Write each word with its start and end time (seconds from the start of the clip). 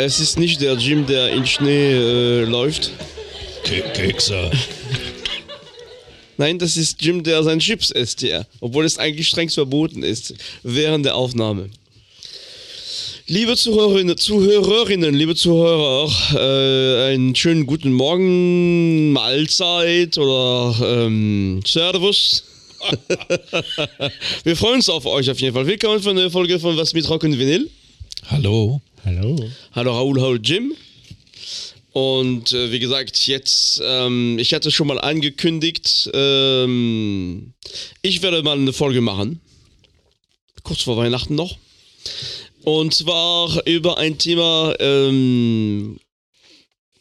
Es 0.00 0.20
ist 0.20 0.38
nicht 0.38 0.60
der 0.60 0.74
Jim, 0.74 1.06
der 1.06 1.32
in 1.32 1.44
Schnee 1.44 1.90
äh, 1.90 2.44
läuft. 2.44 2.92
Kekse. 3.64 4.48
Nein, 6.36 6.56
das 6.60 6.76
ist 6.76 7.02
Jim, 7.02 7.24
der 7.24 7.42
sein 7.42 7.58
Chips 7.58 7.90
isst, 7.90 8.22
ja. 8.22 8.44
Obwohl 8.60 8.84
es 8.84 8.96
eigentlich 8.96 9.26
strengst 9.26 9.56
verboten 9.56 10.04
ist 10.04 10.34
während 10.62 11.04
der 11.04 11.16
Aufnahme. 11.16 11.68
Liebe 13.26 13.56
Zuhörerinnen, 13.56 14.16
Zuhörerinnen 14.16 15.16
liebe 15.16 15.34
Zuhörer, 15.34 16.08
äh, 16.32 17.12
einen 17.12 17.34
schönen 17.34 17.66
guten 17.66 17.92
Morgen, 17.92 19.10
Mahlzeit 19.10 20.16
oder 20.16 20.76
ähm, 20.80 21.60
Servus. 21.66 22.44
Wir 24.44 24.56
freuen 24.56 24.76
uns 24.76 24.88
auf 24.88 25.06
euch 25.06 25.28
auf 25.28 25.40
jeden 25.40 25.54
Fall. 25.54 25.66
Willkommen 25.66 26.00
für 26.00 26.10
eine 26.10 26.30
Folge 26.30 26.60
von 26.60 26.76
Was 26.76 26.94
mit 26.94 27.10
Rock 27.10 27.24
und 27.24 27.36
Vinyl. 27.36 27.68
Hallo. 28.30 28.82
Hallo. 29.06 29.36
Hallo 29.72 29.92
Raoul, 29.92 30.20
hallo 30.20 30.36
Jim. 30.36 30.74
Und 31.92 32.52
äh, 32.52 32.70
wie 32.70 32.78
gesagt, 32.78 33.26
jetzt, 33.26 33.80
ähm, 33.82 34.38
ich 34.38 34.52
hatte 34.52 34.70
schon 34.70 34.86
mal 34.86 35.00
angekündigt, 35.00 36.10
ähm, 36.12 37.54
ich 38.02 38.20
werde 38.20 38.42
mal 38.42 38.58
eine 38.58 38.74
Folge 38.74 39.00
machen. 39.00 39.40
Kurz 40.62 40.82
vor 40.82 40.98
Weihnachten 40.98 41.36
noch. 41.36 41.56
Und 42.64 42.92
zwar 42.92 43.66
über 43.66 43.96
ein 43.96 44.18
Thema, 44.18 44.74
ähm, 44.78 45.98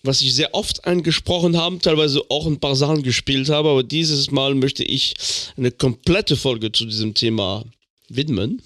was 0.04 0.22
ich 0.22 0.34
sehr 0.34 0.56
oft 0.56 0.86
angesprochen 0.86 1.58
habe, 1.58 1.80
teilweise 1.80 2.22
auch 2.30 2.48
ein 2.48 2.62
paar 2.62 2.78
Sachen 2.78 3.04
gespielt 3.04 3.50
habe, 3.50 3.70
aber 3.70 3.84
dieses 3.84 4.32
Mal 4.32 4.56
möchte 4.56 4.86
ich 4.86 5.14
eine 5.58 5.72
komplette 5.72 6.38
Folge 6.38 6.72
zu 6.72 6.86
diesem 6.86 7.14
Thema 7.14 7.66
widmen. 8.08 8.62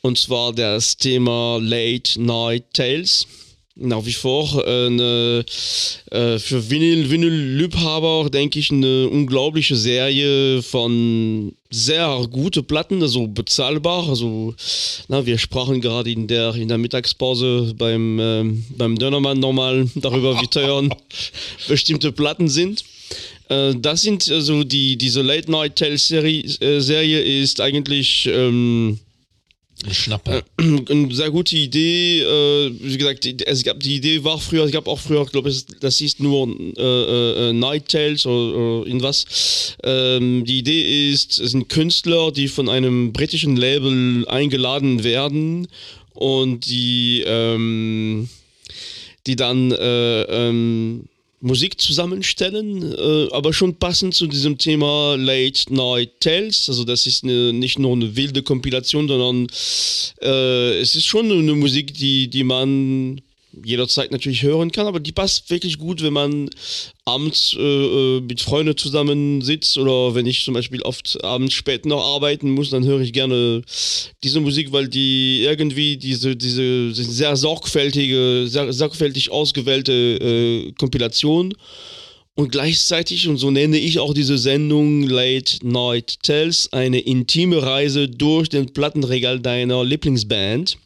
Und 0.00 0.16
zwar 0.18 0.52
das 0.52 0.96
Thema 0.96 1.58
Late 1.60 2.20
Night 2.20 2.64
Tales. 2.72 3.26
Nach 3.80 4.04
wie 4.04 4.12
vor 4.12 4.64
äh, 4.66 4.86
eine, 4.86 5.44
äh, 6.10 6.38
für 6.40 6.68
Vinyl, 6.68 7.10
Vinyl-Liebhaber, 7.10 8.28
denke 8.28 8.58
ich, 8.58 8.72
eine 8.72 9.08
unglaubliche 9.08 9.76
Serie 9.76 10.62
von 10.62 11.52
sehr 11.70 12.26
gute 12.28 12.64
Platten, 12.64 13.00
also 13.02 13.28
bezahlbar. 13.28 14.08
Also, 14.08 14.52
na, 15.06 15.24
wir 15.26 15.38
sprachen 15.38 15.80
gerade 15.80 16.10
in 16.10 16.26
der, 16.26 16.56
in 16.56 16.66
der 16.66 16.78
Mittagspause 16.78 17.72
beim, 17.76 18.18
äh, 18.18 18.44
beim 18.76 18.98
Dönermann 18.98 19.38
nochmal 19.38 19.88
darüber, 19.94 20.40
wie 20.40 20.48
teuer 20.48 20.88
bestimmte 21.68 22.10
Platten 22.10 22.48
sind. 22.48 22.84
Äh, 23.48 23.74
das 23.76 24.02
sind 24.02 24.28
also 24.28 24.64
die, 24.64 24.96
diese 24.96 25.22
Late 25.22 25.50
Night 25.52 25.76
Tales 25.76 26.08
Serie, 26.08 26.48
Serie 26.80 27.20
ist 27.20 27.60
eigentlich, 27.60 28.26
ähm, 28.26 28.98
Schnapper. 29.90 30.42
eine 30.58 31.14
sehr 31.14 31.30
gute 31.30 31.56
Idee. 31.56 32.20
Äh, 32.22 32.72
wie 32.80 32.98
gesagt, 32.98 33.24
es 33.26 33.62
gab 33.62 33.80
die 33.80 33.96
Idee 33.96 34.24
war 34.24 34.38
früher, 34.38 34.64
es 34.64 34.72
gab 34.72 34.88
auch 34.88 34.98
früher, 34.98 35.24
glaube 35.26 35.50
ich, 35.50 35.64
das 35.80 35.98
hieß 35.98 36.18
nur 36.18 36.48
äh, 36.76 37.50
äh, 37.50 37.52
Night 37.52 37.88
Tales 37.88 38.26
oder, 38.26 38.56
oder 38.56 38.86
irgendwas. 38.86 39.76
Ähm, 39.84 40.44
die 40.44 40.58
Idee 40.58 41.10
ist, 41.10 41.38
es 41.38 41.52
sind 41.52 41.68
Künstler, 41.68 42.32
die 42.32 42.48
von 42.48 42.68
einem 42.68 43.12
britischen 43.12 43.56
Label 43.56 44.26
eingeladen 44.28 45.04
werden 45.04 45.68
und 46.14 46.66
die, 46.66 47.22
ähm, 47.26 48.28
die 49.26 49.36
dann 49.36 49.70
äh, 49.70 50.22
ähm, 50.22 51.04
Musik 51.40 51.80
zusammenstellen, 51.80 52.92
äh, 52.92 53.28
aber 53.32 53.52
schon 53.52 53.76
passend 53.76 54.14
zu 54.14 54.26
diesem 54.26 54.58
Thema 54.58 55.16
Late 55.16 55.72
Night 55.72 56.20
Tales. 56.20 56.68
Also 56.68 56.84
das 56.84 57.06
ist 57.06 57.22
eine, 57.22 57.52
nicht 57.52 57.78
nur 57.78 57.92
eine 57.92 58.16
wilde 58.16 58.42
Kompilation, 58.42 59.06
sondern 59.06 59.46
äh, 60.20 60.80
es 60.80 60.96
ist 60.96 61.06
schon 61.06 61.30
eine 61.30 61.54
Musik, 61.54 61.94
die, 61.94 62.28
die 62.28 62.44
man 62.44 63.20
jederzeit 63.64 64.10
natürlich 64.10 64.42
hören 64.42 64.72
kann, 64.72 64.86
aber 64.86 65.00
die 65.00 65.12
passt 65.12 65.50
wirklich 65.50 65.78
gut, 65.78 66.02
wenn 66.02 66.12
man 66.12 66.50
abends 67.04 67.54
äh, 67.58 67.62
äh, 67.62 68.20
mit 68.20 68.40
Freunden 68.40 68.76
zusammensitzt 68.76 69.78
oder 69.78 70.14
wenn 70.14 70.26
ich 70.26 70.44
zum 70.44 70.54
Beispiel 70.54 70.82
oft 70.82 71.22
abends 71.24 71.54
spät 71.54 71.86
noch 71.86 72.02
arbeiten 72.02 72.50
muss, 72.50 72.70
dann 72.70 72.84
höre 72.84 73.00
ich 73.00 73.12
gerne 73.12 73.62
diese 74.22 74.40
Musik, 74.40 74.72
weil 74.72 74.88
die 74.88 75.42
irgendwie 75.44 75.96
diese, 75.96 76.36
diese 76.36 76.92
sehr 76.94 77.36
sorgfältige, 77.36 78.46
sehr 78.46 78.72
sorgfältig 78.72 79.30
ausgewählte 79.30 79.92
äh, 79.92 80.72
Kompilation 80.72 81.54
und 82.38 82.52
gleichzeitig, 82.52 83.26
und 83.26 83.38
so 83.38 83.50
nenne 83.50 83.78
ich 83.78 83.98
auch 83.98 84.14
diese 84.14 84.38
Sendung 84.38 85.02
Late 85.02 85.58
Night 85.66 86.22
Tales, 86.22 86.72
eine 86.72 87.00
intime 87.00 87.60
Reise 87.60 88.08
durch 88.08 88.48
den 88.48 88.72
Plattenregal 88.72 89.40
deiner 89.40 89.84
Lieblingsband. 89.84 90.78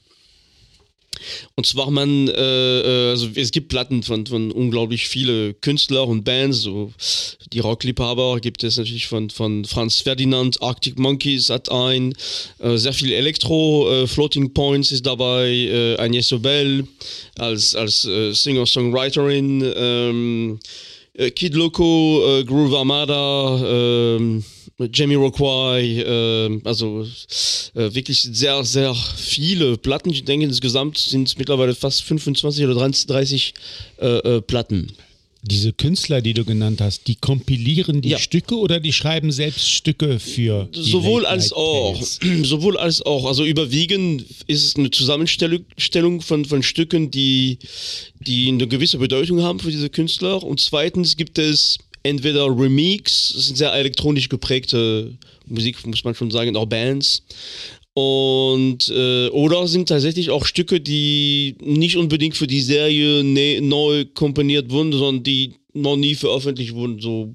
Und 1.54 1.66
zwar 1.66 1.90
man, 1.90 2.28
äh, 2.28 2.80
äh, 2.80 3.10
also 3.10 3.28
es 3.34 3.50
gibt 3.50 3.68
Platten 3.68 4.02
von, 4.02 4.26
von 4.26 4.50
unglaublich 4.52 5.08
viele 5.08 5.54
Künstler 5.54 6.06
und 6.06 6.24
Bands, 6.24 6.62
so 6.62 6.92
die 7.52 7.60
Rockliebhaber 7.60 8.40
gibt 8.40 8.64
es 8.64 8.76
natürlich 8.76 9.06
von, 9.06 9.30
von 9.30 9.64
Franz 9.64 10.00
Ferdinand, 10.00 10.62
Arctic 10.62 10.98
Monkeys 10.98 11.50
hat 11.50 11.70
ein, 11.70 12.14
äh, 12.58 12.76
sehr 12.76 12.92
viel 12.92 13.12
Elektro, 13.12 13.90
äh, 13.90 14.06
Floating 14.06 14.52
Points 14.52 14.92
ist 14.92 15.06
dabei, 15.06 15.48
äh, 15.48 15.96
Agnès 15.96 16.28
Sobel 16.28 16.86
als, 17.38 17.74
als 17.74 18.04
äh, 18.04 18.32
Singer-Songwriterin, 18.32 19.72
ähm, 19.76 20.58
äh, 21.14 21.30
Kid 21.30 21.54
Loco, 21.54 22.42
Groove 22.46 22.74
Armada, 22.74 23.60
ähm, 24.16 24.44
Jamie 24.92 25.16
Rockway, 25.16 26.00
äh, 26.00 26.60
also 26.64 27.06
äh, 27.74 27.94
wirklich 27.94 28.22
sehr, 28.22 28.64
sehr 28.64 28.94
viele 28.94 29.76
Platten. 29.76 30.10
Ich 30.10 30.24
denke, 30.24 30.46
insgesamt 30.46 30.98
sind 30.98 31.28
es 31.28 31.36
mittlerweile 31.38 31.74
fast 31.74 32.02
25 32.02 32.64
oder 32.64 32.74
30 32.74 33.54
äh, 34.00 34.06
äh, 34.06 34.40
Platten. 34.40 34.92
Diese 35.44 35.72
Künstler, 35.72 36.20
die 36.20 36.34
du 36.34 36.44
genannt 36.44 36.80
hast, 36.80 37.08
die 37.08 37.16
kompilieren 37.16 38.00
die 38.00 38.10
Ja. 38.10 38.18
Stücke 38.20 38.54
oder 38.56 38.78
die 38.78 38.92
schreiben 38.92 39.32
selbst 39.32 39.68
Stücke 39.68 40.20
für 40.20 40.68
Sowohl 40.70 41.26
als 41.26 41.52
auch. 41.52 42.00
Sowohl 42.44 42.76
als 42.76 43.02
auch. 43.02 43.26
Also 43.26 43.44
überwiegend 43.44 44.24
ist 44.46 44.64
es 44.64 44.76
eine 44.76 44.92
Zusammenstellung 44.92 45.64
Stellung 45.76 46.20
von, 46.20 46.44
von 46.44 46.62
Stücken, 46.62 47.10
die, 47.10 47.58
die 48.20 48.48
eine 48.48 48.68
gewisse 48.68 48.98
Bedeutung 48.98 49.42
haben 49.42 49.58
für 49.58 49.72
diese 49.72 49.90
Künstler. 49.90 50.44
Und 50.44 50.60
zweitens 50.60 51.16
gibt 51.16 51.40
es 51.40 51.78
entweder 52.02 52.46
Remix, 52.46 53.32
das 53.34 53.46
sind 53.46 53.56
sehr 53.56 53.72
elektronisch 53.72 54.28
geprägte 54.28 55.16
Musik, 55.46 55.86
muss 55.86 56.04
man 56.04 56.14
schon 56.14 56.30
sagen, 56.30 56.56
auch 56.56 56.66
Bands. 56.66 57.22
Und 57.94 58.88
äh, 58.88 59.28
oder 59.28 59.68
sind 59.68 59.88
tatsächlich 59.88 60.30
auch 60.30 60.46
Stücke, 60.46 60.80
die 60.80 61.56
nicht 61.60 61.96
unbedingt 61.96 62.36
für 62.36 62.46
die 62.46 62.62
Serie 62.62 63.22
ne, 63.22 63.60
neu 63.60 64.06
komponiert 64.14 64.70
wurden, 64.70 64.92
sondern 64.92 65.22
die 65.22 65.54
noch 65.74 65.96
nie 65.96 66.14
veröffentlicht 66.14 66.74
wurden, 66.74 67.00
so 67.00 67.34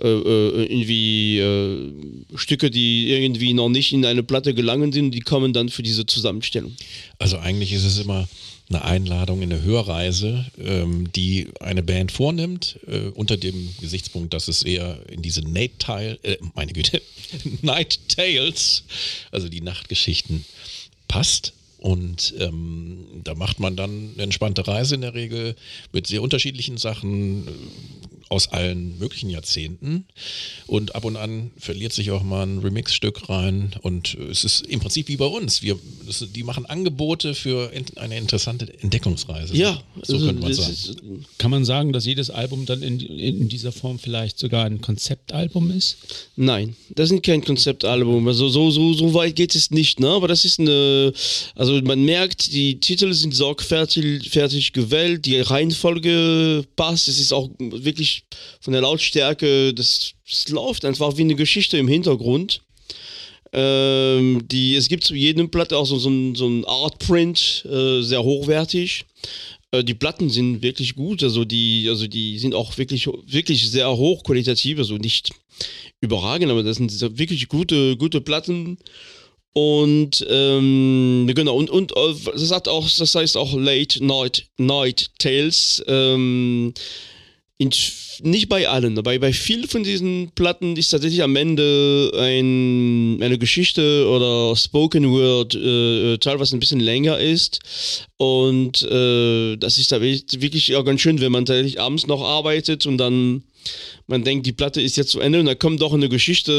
äh, 0.00 0.08
äh, 0.08 0.64
irgendwie 0.64 1.38
äh, 1.38 2.36
Stücke, 2.36 2.70
die 2.70 3.10
irgendwie 3.10 3.52
noch 3.52 3.68
nicht 3.68 3.92
in 3.92 4.04
eine 4.04 4.22
Platte 4.22 4.54
gelangen 4.54 4.92
sind, 4.92 5.12
die 5.12 5.20
kommen 5.20 5.52
dann 5.52 5.68
für 5.68 5.82
diese 5.82 6.06
Zusammenstellung. 6.06 6.74
Also 7.18 7.38
eigentlich 7.38 7.72
ist 7.72 7.84
es 7.84 7.98
immer 7.98 8.26
eine 8.68 8.82
Einladung 8.82 9.42
in 9.42 9.52
eine 9.52 9.62
Hörreise, 9.62 10.46
ähm, 10.58 11.12
die 11.12 11.48
eine 11.60 11.82
Band 11.82 12.12
vornimmt, 12.12 12.78
äh, 12.86 13.08
unter 13.10 13.36
dem 13.36 13.74
Gesichtspunkt, 13.80 14.32
dass 14.32 14.48
es 14.48 14.62
eher 14.62 14.98
in 15.10 15.20
diese 15.22 15.42
Night 15.42 15.78
Tile, 15.78 16.18
äh, 16.22 16.38
meine 16.54 16.72
Güte, 16.72 17.02
Night 17.62 17.98
Tales, 18.08 18.84
also 19.30 19.48
die 19.48 19.60
Nachtgeschichten, 19.60 20.44
passt. 21.08 21.52
Und 21.78 22.32
ähm, 22.38 23.04
da 23.24 23.34
macht 23.34 23.60
man 23.60 23.76
dann 23.76 24.12
eine 24.14 24.22
entspannte 24.22 24.66
Reise 24.66 24.94
in 24.94 25.02
der 25.02 25.12
Regel 25.12 25.54
mit 25.92 26.06
sehr 26.06 26.22
unterschiedlichen 26.22 26.78
Sachen 26.78 27.46
äh, 27.46 27.50
aus 28.34 28.48
allen 28.52 28.98
möglichen 28.98 29.30
Jahrzehnten. 29.30 30.06
Und 30.66 30.94
ab 30.94 31.04
und 31.04 31.16
an 31.16 31.50
verliert 31.58 31.92
sich 31.92 32.10
auch 32.10 32.22
mal 32.22 32.42
ein 32.46 32.58
Remix-Stück 32.58 33.28
rein. 33.28 33.74
Und 33.82 34.14
es 34.30 34.44
ist 34.44 34.66
im 34.66 34.80
Prinzip 34.80 35.08
wie 35.08 35.16
bei 35.16 35.26
uns. 35.26 35.62
Wir, 35.62 35.78
das, 36.06 36.24
die 36.34 36.42
machen 36.42 36.66
Angebote 36.66 37.34
für 37.34 37.70
eine 37.96 38.18
interessante 38.18 38.72
Entdeckungsreise. 38.82 39.56
Ja, 39.56 39.82
so 40.02 40.14
also 40.14 40.26
könnte 40.26 40.42
man 40.42 40.52
sagen. 40.54 40.72
ist- 40.72 40.96
Kann 41.38 41.50
man 41.50 41.64
sagen, 41.64 41.92
dass 41.92 42.04
jedes 42.04 42.30
Album 42.30 42.66
dann 42.66 42.82
in, 42.82 43.00
in 43.00 43.48
dieser 43.48 43.72
Form 43.72 43.98
vielleicht 43.98 44.38
sogar 44.38 44.64
ein 44.64 44.80
Konzeptalbum 44.80 45.70
ist? 45.70 45.96
Nein, 46.36 46.76
das 46.90 47.08
sind 47.10 47.22
kein 47.22 47.44
Konzeptalbum. 47.44 48.26
Also 48.28 48.48
so, 48.48 48.70
so, 48.70 48.92
so 48.94 49.14
weit 49.14 49.36
geht 49.36 49.54
es 49.54 49.70
nicht, 49.70 50.00
ne? 50.00 50.08
Aber 50.08 50.28
das 50.28 50.44
ist 50.44 50.58
eine. 50.58 51.12
Also 51.54 51.80
man 51.82 52.04
merkt, 52.04 52.52
die 52.52 52.80
Titel 52.80 53.12
sind 53.12 53.34
sorgfältig 53.34 54.30
fertig 54.30 54.72
gewählt, 54.72 55.24
die 55.26 55.38
Reihenfolge 55.40 56.64
passt. 56.76 57.08
Es 57.08 57.20
ist 57.20 57.32
auch 57.32 57.50
wirklich 57.58 58.23
von 58.60 58.72
der 58.72 58.82
Lautstärke, 58.82 59.74
das, 59.74 60.12
das 60.28 60.48
läuft 60.48 60.84
einfach 60.84 61.16
wie 61.16 61.22
eine 61.22 61.34
Geschichte 61.34 61.78
im 61.78 61.88
Hintergrund. 61.88 62.60
Ähm, 63.52 64.42
die, 64.50 64.74
es 64.74 64.88
gibt 64.88 65.04
zu 65.04 65.14
jedem 65.14 65.50
Platte 65.50 65.76
auch 65.78 65.86
so, 65.86 65.98
so 65.98 66.10
ein, 66.10 66.34
so 66.34 66.46
ein 66.48 66.64
Artprint, 66.64 67.64
äh, 67.70 68.02
sehr 68.02 68.24
hochwertig. 68.24 69.04
Äh, 69.70 69.84
die 69.84 69.94
Platten 69.94 70.28
sind 70.28 70.62
wirklich 70.62 70.96
gut, 70.96 71.22
also 71.22 71.44
die, 71.44 71.86
also 71.88 72.06
die 72.06 72.38
sind 72.38 72.54
auch 72.54 72.76
wirklich, 72.78 73.06
wirklich 73.06 73.70
sehr 73.70 73.96
hochqualitativ, 73.96 74.78
also 74.78 74.96
nicht 74.96 75.30
überragend, 76.00 76.50
aber 76.50 76.62
das 76.62 76.78
sind 76.78 77.18
wirklich 77.18 77.48
gute, 77.48 77.96
gute 77.96 78.20
Platten. 78.20 78.78
Und 79.52 80.26
ähm, 80.28 81.30
genau, 81.32 81.54
und, 81.56 81.70
und 81.70 81.92
äh, 81.96 82.14
das 82.32 82.50
hat 82.50 82.66
auch, 82.66 82.88
das 82.90 83.14
heißt 83.14 83.36
auch 83.36 83.54
Late 83.54 84.04
Night, 84.04 84.48
Night 84.58 85.10
Tales. 85.18 85.82
Ähm, 85.86 86.74
in, 87.56 87.70
nicht 88.22 88.48
bei 88.48 88.68
allen, 88.68 88.98
aber 88.98 89.16
bei 89.18 89.32
vielen 89.32 89.68
von 89.68 89.84
diesen 89.84 90.32
Platten 90.34 90.76
ist 90.76 90.88
tatsächlich 90.88 91.22
am 91.22 91.36
Ende 91.36 92.10
ein, 92.16 93.18
eine 93.22 93.38
Geschichte 93.38 94.08
oder 94.08 94.56
Spoken 94.56 95.08
Word 95.10 95.54
äh, 95.54 96.18
teilweise 96.18 96.56
ein 96.56 96.60
bisschen 96.60 96.80
länger 96.80 97.18
ist. 97.18 97.60
Und 98.16 98.82
äh, 98.82 99.56
das 99.56 99.78
ist 99.78 99.92
da 99.92 100.00
wirklich 100.00 100.74
auch 100.74 100.84
ganz 100.84 101.00
schön, 101.00 101.20
wenn 101.20 101.32
man 101.32 101.44
tatsächlich 101.44 101.80
abends 101.80 102.06
noch 102.08 102.22
arbeitet 102.22 102.86
und 102.86 102.98
dann 102.98 103.44
man 104.06 104.24
denkt, 104.24 104.46
die 104.46 104.52
Platte 104.52 104.80
ist 104.80 104.96
jetzt 104.96 105.10
zu 105.10 105.20
Ende 105.20 105.40
und 105.40 105.46
da 105.46 105.54
kommt 105.54 105.80
doch 105.80 105.94
eine 105.94 106.08
Geschichte. 106.08 106.52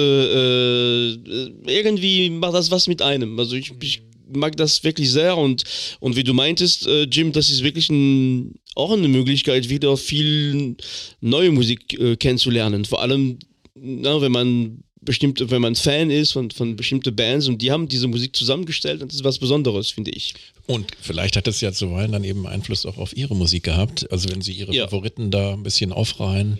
Äh, 1.68 1.72
irgendwie 1.72 2.30
macht 2.30 2.56
das 2.56 2.72
was 2.72 2.88
mit 2.88 3.02
einem. 3.02 3.38
Also 3.38 3.56
ich, 3.56 3.74
ich 3.82 4.02
mag 4.34 4.56
das 4.58 4.84
wirklich 4.84 5.12
sehr 5.12 5.38
und, 5.38 5.64
und 6.00 6.16
wie 6.16 6.24
du 6.24 6.34
meintest, 6.34 6.88
äh, 6.88 7.04
Jim, 7.04 7.32
das 7.32 7.50
ist 7.50 7.64
wirklich 7.64 7.90
ein, 7.90 8.56
auch 8.76 8.92
eine 8.92 9.08
Möglichkeit, 9.08 9.70
wieder 9.70 9.98
viel 9.98 10.76
neue 11.22 11.52
Musik 11.52 12.00
äh, 12.00 12.16
kennenzulernen. 12.16 12.86
Vor 12.86 13.02
allem, 13.02 13.40
na, 13.76 14.22
wenn 14.22 14.32
man 14.32 14.84
bestimmte, 15.06 15.50
wenn 15.52 15.62
man 15.62 15.76
Fan 15.76 16.10
ist 16.10 16.32
von, 16.32 16.52
von 16.52 16.76
bestimmten 16.76 17.16
Bands 17.16 17.48
und 17.48 17.62
die 17.62 17.72
haben 17.72 17.88
diese 17.88 18.08
Musik 18.08 18.36
zusammengestellt 18.36 19.02
und 19.02 19.12
das 19.12 19.18
ist 19.18 19.24
was 19.24 19.40
Besonderes, 19.40 19.92
finde 19.92 20.12
ich. 20.12 20.34
Und 20.66 20.92
vielleicht 21.00 21.38
hat 21.38 21.48
es 21.48 21.62
ja 21.62 21.72
zuweilen 21.72 22.12
dann 22.12 22.24
eben 22.24 22.48
Einfluss 22.48 22.86
auch 22.86 22.98
auf 22.98 23.16
ihre 23.16 23.36
Musik 23.36 23.64
gehabt. 23.64 24.12
Also 24.12 24.30
wenn 24.30 24.42
sie 24.42 24.54
ihre 24.54 24.74
ja. 24.74 24.86
Favoriten 24.86 25.32
da 25.32 25.54
ein 25.54 25.64
bisschen 25.64 25.94
aufreihen 25.94 26.60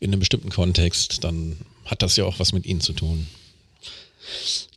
in 0.00 0.12
einem 0.12 0.20
bestimmten 0.20 0.50
Kontext, 0.50 1.24
dann 1.24 1.56
hat 1.84 2.02
das 2.02 2.16
ja 2.16 2.24
auch 2.24 2.38
was 2.38 2.52
mit 2.52 2.64
ihnen 2.64 2.80
zu 2.80 2.92
tun. 2.92 3.26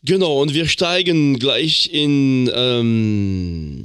Genau, 0.04 0.42
und 0.42 0.54
wir 0.54 0.68
steigen 0.68 1.40
gleich 1.40 1.90
in 1.92 2.50
ähm, 2.54 3.84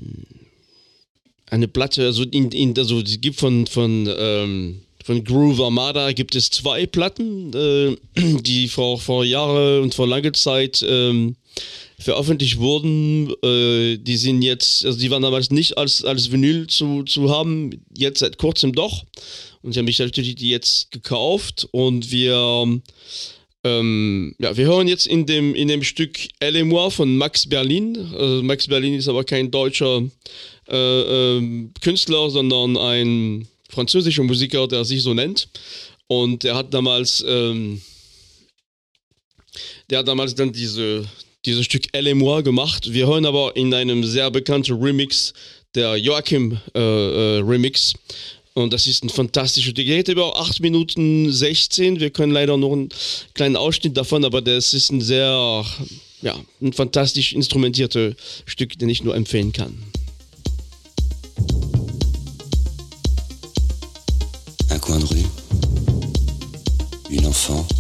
eine 1.47 1.69
Platte, 1.69 2.07
also, 2.07 2.23
in, 2.23 2.51
in, 2.51 2.79
also 2.79 3.01
es 3.01 3.21
gibt 3.21 3.39
von, 3.39 3.67
von, 3.67 4.09
ähm, 4.17 4.83
von 5.05 5.25
Groove 5.25 5.61
Armada 5.61 6.13
gibt 6.13 6.35
es 6.35 6.51
zwei 6.51 6.87
Platten, 6.87 7.53
äh, 7.55 7.97
die 8.43 8.69
vor, 8.69 8.99
vor 8.99 9.25
Jahren 9.25 9.83
und 9.83 9.95
vor 9.95 10.07
langer 10.07 10.33
Zeit 10.33 10.85
ähm, 10.89 11.37
veröffentlicht 11.99 12.59
wurden. 12.59 13.33
Äh, 13.43 13.99
die 13.99 14.17
sind 14.17 14.43
jetzt, 14.43 14.85
also 14.85 14.99
die 14.99 15.11
waren 15.11 15.23
damals 15.23 15.51
nicht 15.51 15.77
als, 15.77 16.05
als 16.05 16.31
Vinyl 16.31 16.67
zu, 16.67 17.03
zu 17.05 17.31
haben, 17.31 17.83
jetzt 17.97 18.21
seit 18.21 18.39
kurzem 18.39 18.73
doch. 18.73 19.05
Und 19.63 19.73
ich 19.73 19.77
habe 19.77 19.85
mich 19.85 19.99
natürlich 19.99 20.35
die 20.35 20.51
jetzt 20.51 20.91
gekauft 20.91 21.69
und 21.71 22.11
wir 22.11 22.81
ähm, 23.65 24.35
ja, 24.39 24.57
wir 24.57 24.67
hören 24.67 24.89
jetzt 24.89 25.07
in 25.07 25.25
dem, 25.25 25.55
in 25.55 25.69
dem 25.69 25.83
Stück 25.83 26.19
Elle 26.41 26.65
moi 26.65 26.91
von 26.91 27.17
Max 27.17 27.49
Berlin. 27.49 27.97
Also 28.13 28.43
Max 28.43 28.67
Berlin 28.67 28.95
ist 28.95 29.09
aber 29.09 29.25
kein 29.25 29.51
deutscher 29.51 30.03
äh, 30.69 31.37
äh, 31.37 31.69
Künstler, 31.81 32.31
sondern 32.31 32.77
ein 32.77 33.49
französischer 33.69 34.25
Musiker, 34.25 34.67
der 34.67 34.85
sich 34.85 35.03
so 35.03 35.15
nennt. 35.15 35.49
Und 36.09 36.43
der 36.43 36.57
hat 36.57 36.75
damals, 36.75 37.25
ähm, 37.27 37.81
der 39.89 40.01
hat 40.01 40.09
damals 40.09 40.35
dann 40.35 40.53
diese, 40.53 41.05
dieses 41.45 41.65
Stück 41.65 41.85
Elle 41.93 42.15
moi 42.17 42.43
gemacht. 42.43 42.93
Wir 42.93 43.07
hören 43.07 43.27
aber 43.27 43.55
in 43.55 43.73
einem 43.73 44.03
sehr 44.03 44.31
bekannten 44.31 44.75
Remix, 44.75 45.33
der 45.75 45.97
Joachim 45.97 46.59
äh, 46.75 46.81
äh 46.81 47.39
Remix. 47.41 47.95
Und 48.55 48.73
das 48.73 48.87
ist 48.87 49.03
ein 49.03 49.09
fantastisches, 49.09 49.73
die 49.73 49.85
geht 49.85 50.09
über 50.09 50.39
8 50.39 50.61
Minuten 50.61 51.33
16. 51.33 52.01
Wir 52.01 52.11
können 52.11 52.33
leider 52.33 52.57
noch 52.59 52.73
einen 52.73 52.91
kleinen 53.33 53.57
Ausschnitt 53.57 53.97
davon, 53.97 54.25
aber 54.27 54.43
das 54.43 54.75
ist 54.75 54.93
ein 54.93 55.01
sehr, 55.01 55.65
ja, 56.21 56.39
ein 56.61 56.73
fantastisch 56.75 57.33
instrumentiertes 57.33 58.15
Stück, 58.45 58.79
den 58.79 58.91
ich 58.91 59.03
nur 59.03 59.17
empfehlen 59.17 59.53
kann. 59.53 59.83
Un 64.71 64.81
coin 64.81 65.01
de 65.01 65.09
rue, 65.09 65.25
une 67.09 67.27
enfant, 67.27 67.72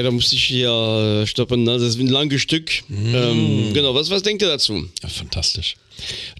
leider 0.00 0.12
musste 0.12 0.34
ich 0.34 0.44
hier 0.44 0.70
äh, 0.70 1.26
stoppen. 1.26 1.64
Ne? 1.64 1.72
Das 1.72 1.82
ist 1.82 2.00
ein 2.00 2.06
langes 2.06 2.40
Stück. 2.40 2.70
Mm. 2.88 3.14
Ähm, 3.14 3.70
genau, 3.74 3.94
was, 3.94 4.08
was 4.08 4.22
denkt 4.22 4.40
ihr 4.40 4.48
dazu? 4.48 4.88
Ja, 5.02 5.08
fantastisch. 5.08 5.76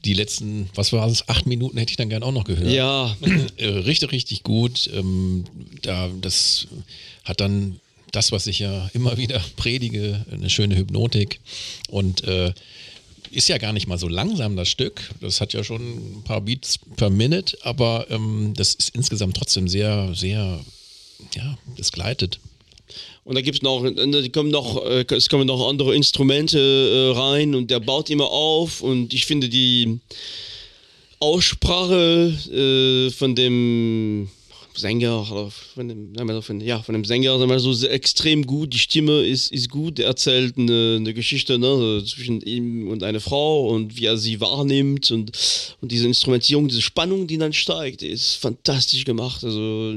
Die 0.06 0.14
letzten, 0.14 0.70
was 0.74 0.94
war 0.94 1.06
es, 1.06 1.28
acht 1.28 1.46
Minuten 1.46 1.76
hätte 1.76 1.90
ich 1.90 1.98
dann 1.98 2.08
gerne 2.08 2.24
auch 2.24 2.32
noch 2.32 2.44
gehört. 2.44 2.70
Ja. 2.70 3.16
Äh, 3.56 3.66
richtig, 3.66 4.12
richtig 4.12 4.42
gut. 4.42 4.88
Ähm, 4.94 5.44
da, 5.82 6.08
das 6.22 6.68
hat 7.24 7.40
dann 7.40 7.78
das, 8.12 8.32
was 8.32 8.46
ich 8.46 8.60
ja 8.60 8.90
immer 8.94 9.18
wieder 9.18 9.42
predige, 9.56 10.24
eine 10.32 10.48
schöne 10.48 10.76
Hypnotik. 10.76 11.40
Und 11.90 12.24
äh, 12.24 12.54
ist 13.30 13.48
ja 13.48 13.58
gar 13.58 13.74
nicht 13.74 13.86
mal 13.86 13.98
so 13.98 14.08
langsam, 14.08 14.56
das 14.56 14.68
Stück. 14.68 15.10
Das 15.20 15.42
hat 15.42 15.52
ja 15.52 15.62
schon 15.62 15.82
ein 15.82 16.22
paar 16.24 16.40
Beats 16.40 16.78
per 16.96 17.10
Minute, 17.10 17.58
aber 17.62 18.06
ähm, 18.08 18.54
das 18.56 18.74
ist 18.74 18.94
insgesamt 18.94 19.36
trotzdem 19.36 19.68
sehr, 19.68 20.14
sehr, 20.14 20.58
ja, 21.34 21.58
es 21.76 21.92
gleitet. 21.92 22.40
Und 23.24 23.34
da 23.34 23.40
gibt 23.40 23.56
es 23.56 23.62
noch, 23.62 23.84
die 23.84 24.30
kommen 24.30 24.50
noch, 24.50 24.84
äh, 24.84 25.04
es 25.10 25.28
kommen 25.28 25.46
noch 25.46 25.68
andere 25.68 25.94
Instrumente 25.94 26.58
äh, 26.58 27.18
rein 27.18 27.54
und 27.54 27.70
der 27.70 27.80
baut 27.80 28.10
immer 28.10 28.30
auf 28.30 28.80
und 28.80 29.12
ich 29.12 29.26
finde 29.26 29.48
die 29.48 30.00
Aussprache 31.18 32.32
äh, 32.50 33.10
von 33.10 33.34
dem 33.34 34.30
Sänger 34.74 35.50
von 35.74 35.88
dem, 35.88 36.42
von, 36.42 36.60
ja, 36.60 36.82
von 36.82 36.94
dem 36.94 37.04
Sänger 37.04 37.58
so 37.58 37.86
extrem 37.86 38.46
gut. 38.46 38.72
Die 38.72 38.78
Stimme 38.78 39.26
ist, 39.26 39.52
ist 39.52 39.68
gut. 39.68 39.98
Er 39.98 40.06
erzählt 40.06 40.56
eine, 40.56 40.96
eine 40.98 41.14
Geschichte 41.14 41.58
ne, 41.58 42.02
zwischen 42.06 42.40
ihm 42.40 42.88
und 42.88 43.02
einer 43.02 43.20
Frau 43.20 43.68
und 43.68 43.96
wie 43.96 44.06
er 44.06 44.16
sie 44.16 44.40
wahrnimmt 44.40 45.10
und, 45.10 45.32
und 45.80 45.92
diese 45.92 46.06
Instrumentierung, 46.06 46.68
diese 46.68 46.82
Spannung, 46.82 47.26
die 47.26 47.38
dann 47.38 47.52
steigt, 47.52 48.02
ist 48.02 48.36
fantastisch 48.36 49.04
gemacht. 49.04 49.44
Also 49.44 49.94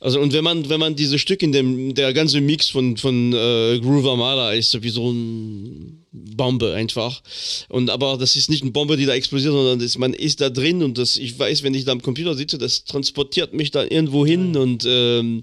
also 0.00 0.20
und 0.20 0.32
wenn 0.32 0.44
man, 0.44 0.68
wenn 0.68 0.80
man 0.80 0.94
dieses 0.94 1.20
Stück 1.20 1.42
in 1.42 1.52
dem, 1.52 1.94
der 1.94 2.12
ganze 2.12 2.40
Mix 2.40 2.68
von, 2.68 2.96
von 2.96 3.32
äh, 3.32 3.78
Groove 3.80 4.06
Armada 4.06 4.52
ist 4.52 4.82
wie 4.82 4.90
so 4.90 5.10
ein 5.10 6.05
Bombe 6.16 6.74
einfach. 6.74 7.22
Und 7.68 7.90
aber 7.90 8.16
das 8.16 8.36
ist 8.36 8.48
nicht 8.50 8.62
eine 8.62 8.70
Bombe, 8.70 8.96
die 8.96 9.06
da 9.06 9.14
explodiert, 9.14 9.52
sondern 9.52 9.78
das, 9.78 9.98
man 9.98 10.14
ist 10.14 10.40
da 10.40 10.50
drin 10.50 10.82
und 10.82 10.98
das, 10.98 11.16
ich 11.16 11.38
weiß, 11.38 11.62
wenn 11.62 11.74
ich 11.74 11.84
da 11.84 11.92
am 11.92 12.02
Computer 12.02 12.34
sitze, 12.34 12.58
das 12.58 12.84
transportiert 12.84 13.52
mich 13.52 13.70
da 13.70 13.82
irgendwo 13.82 14.24
hin 14.24 14.54
ja. 14.54 14.60
und 14.60 14.84
ähm, 14.88 15.42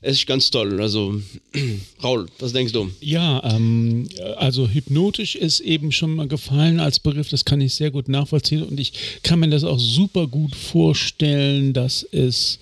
es 0.00 0.18
ist 0.18 0.26
ganz 0.26 0.50
toll. 0.50 0.80
Also, 0.80 1.20
Raul, 2.02 2.26
was 2.38 2.52
denkst 2.52 2.72
du? 2.72 2.90
Ja, 3.00 3.42
ähm, 3.44 4.08
also 4.36 4.68
hypnotisch 4.68 5.34
ist 5.34 5.60
eben 5.60 5.92
schon 5.92 6.14
mal 6.14 6.28
gefallen 6.28 6.80
als 6.80 7.00
Begriff, 7.00 7.28
das 7.28 7.44
kann 7.44 7.60
ich 7.60 7.74
sehr 7.74 7.90
gut 7.90 8.08
nachvollziehen 8.08 8.62
und 8.62 8.78
ich 8.78 8.92
kann 9.22 9.40
mir 9.40 9.48
das 9.48 9.64
auch 9.64 9.78
super 9.78 10.26
gut 10.26 10.54
vorstellen, 10.54 11.72
dass 11.72 12.06
es 12.12 12.58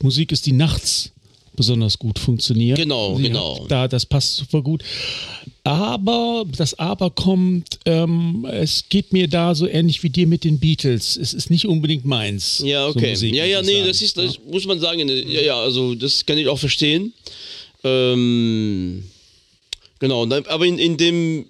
Musik 0.00 0.32
ist, 0.32 0.46
die 0.46 0.52
nachts 0.52 1.10
besonders 1.56 1.98
gut 1.98 2.18
funktioniert. 2.18 2.78
Genau, 2.78 3.16
Sie 3.16 3.24
genau. 3.24 3.66
da, 3.68 3.86
das 3.86 4.06
passt 4.06 4.36
super 4.36 4.62
gut. 4.62 4.82
Aber, 5.64 6.44
das 6.56 6.78
Aber 6.78 7.10
kommt, 7.10 7.78
ähm, 7.84 8.46
es 8.50 8.88
geht 8.88 9.12
mir 9.12 9.28
da 9.28 9.54
so 9.54 9.66
ähnlich 9.66 10.02
wie 10.02 10.08
dir 10.08 10.26
mit 10.26 10.44
den 10.44 10.58
Beatles. 10.58 11.16
Es 11.16 11.34
ist 11.34 11.50
nicht 11.50 11.66
unbedingt 11.66 12.04
meins. 12.04 12.62
Ja, 12.64 12.86
so 12.86 12.96
okay. 12.96 13.10
Musik, 13.10 13.34
ja, 13.34 13.44
ja, 13.44 13.60
nee, 13.60 13.74
sagen. 13.74 13.86
das 13.86 14.02
ist, 14.02 14.16
das 14.16 14.38
muss 14.50 14.64
man 14.64 14.80
sagen. 14.80 15.06
Ja, 15.08 15.40
ja, 15.42 15.60
also 15.60 15.94
das 15.94 16.24
kann 16.24 16.38
ich 16.38 16.48
auch 16.48 16.58
verstehen. 16.58 17.12
Ähm, 17.84 19.04
genau, 19.98 20.26
aber 20.26 20.66
in, 20.66 20.78
in 20.78 20.96
dem, 20.96 21.46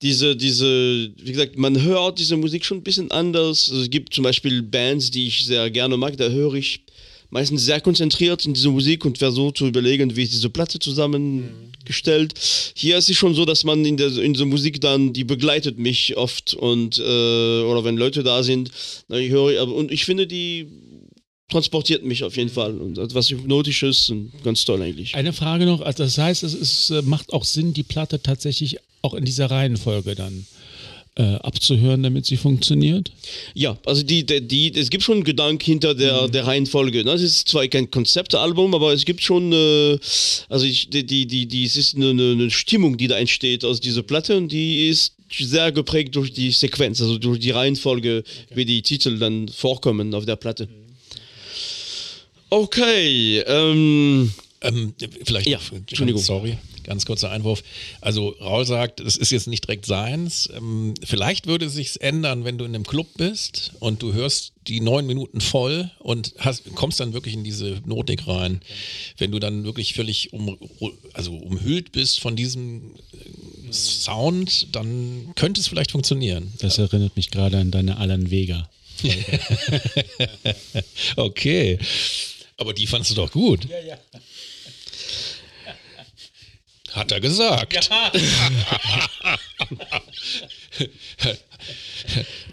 diese, 0.00 0.36
diese, 0.36 1.10
wie 1.16 1.32
gesagt, 1.32 1.58
man 1.58 1.80
hört 1.82 2.18
diese 2.18 2.36
Musik 2.36 2.64
schon 2.64 2.78
ein 2.78 2.84
bisschen 2.84 3.10
anders. 3.10 3.68
Also 3.70 3.82
es 3.82 3.90
gibt 3.90 4.14
zum 4.14 4.24
Beispiel 4.24 4.62
Bands, 4.62 5.10
die 5.10 5.26
ich 5.26 5.44
sehr 5.44 5.70
gerne 5.70 5.96
mag, 5.96 6.16
da 6.16 6.28
höre 6.28 6.54
ich 6.54 6.80
meistens 7.30 7.64
sehr 7.64 7.80
konzentriert 7.80 8.44
in 8.46 8.54
diese 8.54 8.70
Musik 8.70 9.04
und 9.04 9.18
versuche 9.18 9.54
zu 9.54 9.66
überlegen, 9.66 10.16
wie 10.16 10.22
ist 10.22 10.32
diese 10.32 10.50
Platte 10.50 10.78
zusammengestellt. 10.78 12.34
Hier 12.74 12.98
ist 12.98 13.10
es 13.10 13.16
schon 13.16 13.34
so, 13.34 13.44
dass 13.44 13.64
man 13.64 13.84
in 13.84 13.96
der 13.96 14.16
in 14.16 14.32
dieser 14.32 14.46
Musik 14.46 14.80
dann, 14.80 15.12
die 15.12 15.24
begleitet 15.24 15.78
mich 15.78 16.16
oft 16.16 16.54
und 16.54 16.98
äh, 16.98 17.02
oder 17.02 17.84
wenn 17.84 17.96
Leute 17.96 18.22
da 18.22 18.42
sind, 18.42 18.70
dann 19.08 19.20
höre 19.28 19.52
ich, 19.52 19.60
aber 19.60 19.74
und 19.74 19.92
ich 19.92 20.04
finde 20.04 20.26
die 20.26 20.66
transportiert 21.50 22.04
mich 22.04 22.24
auf 22.24 22.36
jeden 22.36 22.50
Fall 22.50 22.76
und 22.76 22.98
etwas 22.98 23.30
Hypnotisches 23.30 24.10
und 24.10 24.32
ganz 24.44 24.64
toll 24.64 24.82
eigentlich. 24.82 25.14
Eine 25.14 25.32
Frage 25.32 25.64
noch, 25.64 25.80
also 25.80 26.02
das 26.04 26.18
heißt, 26.18 26.42
es 26.42 26.54
ist, 26.54 26.90
äh, 26.90 27.02
macht 27.02 27.32
auch 27.32 27.44
Sinn, 27.44 27.72
die 27.72 27.82
Platte 27.82 28.22
tatsächlich 28.22 28.78
auch 29.00 29.14
in 29.14 29.24
dieser 29.24 29.50
Reihenfolge 29.50 30.14
dann 30.14 30.46
abzuhören, 31.22 32.02
damit 32.02 32.26
sie 32.26 32.36
funktioniert? 32.36 33.10
Ja, 33.54 33.76
also 33.84 34.02
die, 34.02 34.24
die, 34.24 34.72
es 34.74 34.90
gibt 34.90 35.02
schon 35.02 35.16
einen 35.16 35.24
Gedanken 35.24 35.64
hinter 35.64 35.94
der, 35.94 36.28
der 36.28 36.46
Reihenfolge. 36.46 37.04
Ne? 37.04 37.12
Es 37.12 37.22
ist 37.22 37.48
zwar 37.48 37.66
kein 37.68 37.90
Konzeptalbum, 37.90 38.74
aber 38.74 38.92
es 38.92 39.04
gibt 39.04 39.22
schon, 39.22 39.52
äh, 39.52 39.98
also 40.48 40.64
ich, 40.64 40.90
die, 40.90 41.04
die, 41.04 41.26
die, 41.26 41.46
die, 41.46 41.64
es 41.64 41.76
ist 41.76 41.96
eine, 41.96 42.10
eine 42.10 42.50
Stimmung, 42.50 42.96
die 42.96 43.08
da 43.08 43.18
entsteht 43.18 43.64
aus 43.64 43.80
dieser 43.80 44.02
Platte 44.02 44.36
und 44.36 44.52
die 44.52 44.88
ist 44.88 45.14
sehr 45.30 45.72
geprägt 45.72 46.16
durch 46.16 46.32
die 46.32 46.50
Sequenz, 46.52 47.02
also 47.02 47.18
durch 47.18 47.38
die 47.38 47.50
Reihenfolge, 47.50 48.24
wie 48.54 48.64
die 48.64 48.80
Titel 48.82 49.18
dann 49.18 49.48
vorkommen 49.48 50.14
auf 50.14 50.24
der 50.24 50.36
Platte. 50.36 50.68
Okay, 52.50 53.40
ähm, 53.46 54.32
Ähm, 54.60 54.94
vielleicht, 55.24 55.46
Ja, 55.46 55.60
Entschuldigung. 55.72 56.20
sorry, 56.22 56.56
ganz 56.88 57.04
kurzer 57.04 57.30
Einwurf. 57.30 57.62
Also 58.00 58.30
Raul 58.40 58.64
sagt, 58.64 59.00
es 59.00 59.16
ist 59.16 59.30
jetzt 59.30 59.46
nicht 59.46 59.66
direkt 59.66 59.84
seins. 59.84 60.48
Ähm, 60.56 60.94
vielleicht 61.04 61.46
würde 61.46 61.66
es 61.66 61.74
sich 61.74 62.00
ändern, 62.00 62.44
wenn 62.44 62.56
du 62.56 62.64
in 62.64 62.74
einem 62.74 62.86
Club 62.86 63.08
bist 63.18 63.72
und 63.78 64.02
du 64.02 64.14
hörst 64.14 64.52
die 64.66 64.80
neun 64.80 65.06
Minuten 65.06 65.42
voll 65.42 65.90
und 65.98 66.34
hast, 66.38 66.74
kommst 66.74 66.98
dann 67.00 67.12
wirklich 67.12 67.34
in 67.34 67.44
diese 67.44 67.76
Hypnotik 67.76 68.26
rein. 68.26 68.62
Wenn 69.18 69.30
du 69.30 69.38
dann 69.38 69.64
wirklich 69.64 69.92
völlig 69.92 70.32
um, 70.32 70.56
also 71.12 71.34
umhüllt 71.34 71.92
bist 71.92 72.20
von 72.20 72.36
diesem 72.36 72.94
äh, 73.12 73.72
Sound, 73.72 74.68
dann 74.74 75.32
könnte 75.36 75.60
es 75.60 75.68
vielleicht 75.68 75.90
funktionieren. 75.90 76.54
Das 76.60 76.78
erinnert 76.78 77.16
mich 77.16 77.30
gerade 77.30 77.58
an 77.58 77.70
deine 77.70 77.98
Alan 77.98 78.30
Vega. 78.30 78.68
Okay. 81.16 81.78
Aber 82.56 82.74
die 82.74 82.88
fandst 82.88 83.12
du 83.12 83.14
doch 83.14 83.30
gut. 83.30 83.68
Ja, 83.68 83.78
ja. 83.78 83.98
Hat 86.92 87.12
er 87.12 87.20
gesagt. 87.20 87.90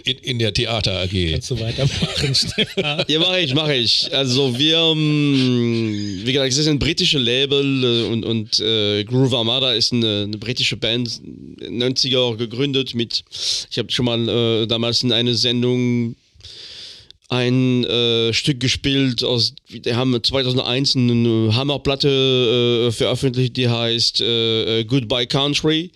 in, 0.04 0.18
in 0.18 0.40
der 0.40 0.54
Theater 0.54 1.02
AG. 1.02 1.32
Kannst 1.32 1.52
du 1.52 1.60
weitermachen, 1.60 2.36
Stefan? 2.36 3.04
Ja, 3.08 3.20
mache 3.20 3.40
ich, 3.40 3.54
mache 3.54 3.76
ich. 3.76 4.14
Also 4.14 4.58
wir, 4.58 4.78
ähm, 4.78 6.22
wie 6.24 6.32
gesagt, 6.34 6.52
es 6.52 6.58
ist 6.58 6.68
ein 6.68 6.80
britisches 6.80 7.22
Label 7.22 7.84
äh, 7.84 8.08
und, 8.12 8.24
und 8.24 8.60
äh, 8.60 9.04
Groove 9.04 9.34
Armada 9.34 9.74
ist 9.74 9.94
eine, 9.94 10.24
eine 10.24 10.38
britische 10.38 10.78
Band, 10.78 11.10
90er 11.62 12.38
gegründet 12.38 12.94
mit, 12.96 13.24
ich 13.70 13.78
habe 13.78 13.92
schon 13.92 14.06
mal 14.06 14.30
äh, 14.30 14.68
damals 14.68 15.04
in 15.04 15.12
einer 15.12 15.34
Sendung 15.34 16.16
ein 17.36 17.84
äh, 17.84 18.34
Stück 18.34 18.60
gespielt 18.60 19.24
aus, 19.24 19.54
die 19.70 19.94
haben 19.94 20.22
2001 20.22 20.96
eine 20.96 21.56
Hammerplatte 21.56 22.88
äh, 22.88 22.92
veröffentlicht, 22.92 23.58
die 23.58 23.70
heißt 23.70 24.22
äh, 24.22 24.80
äh, 24.80 24.84
Goodbye 24.86 25.28
Country. 25.28 25.92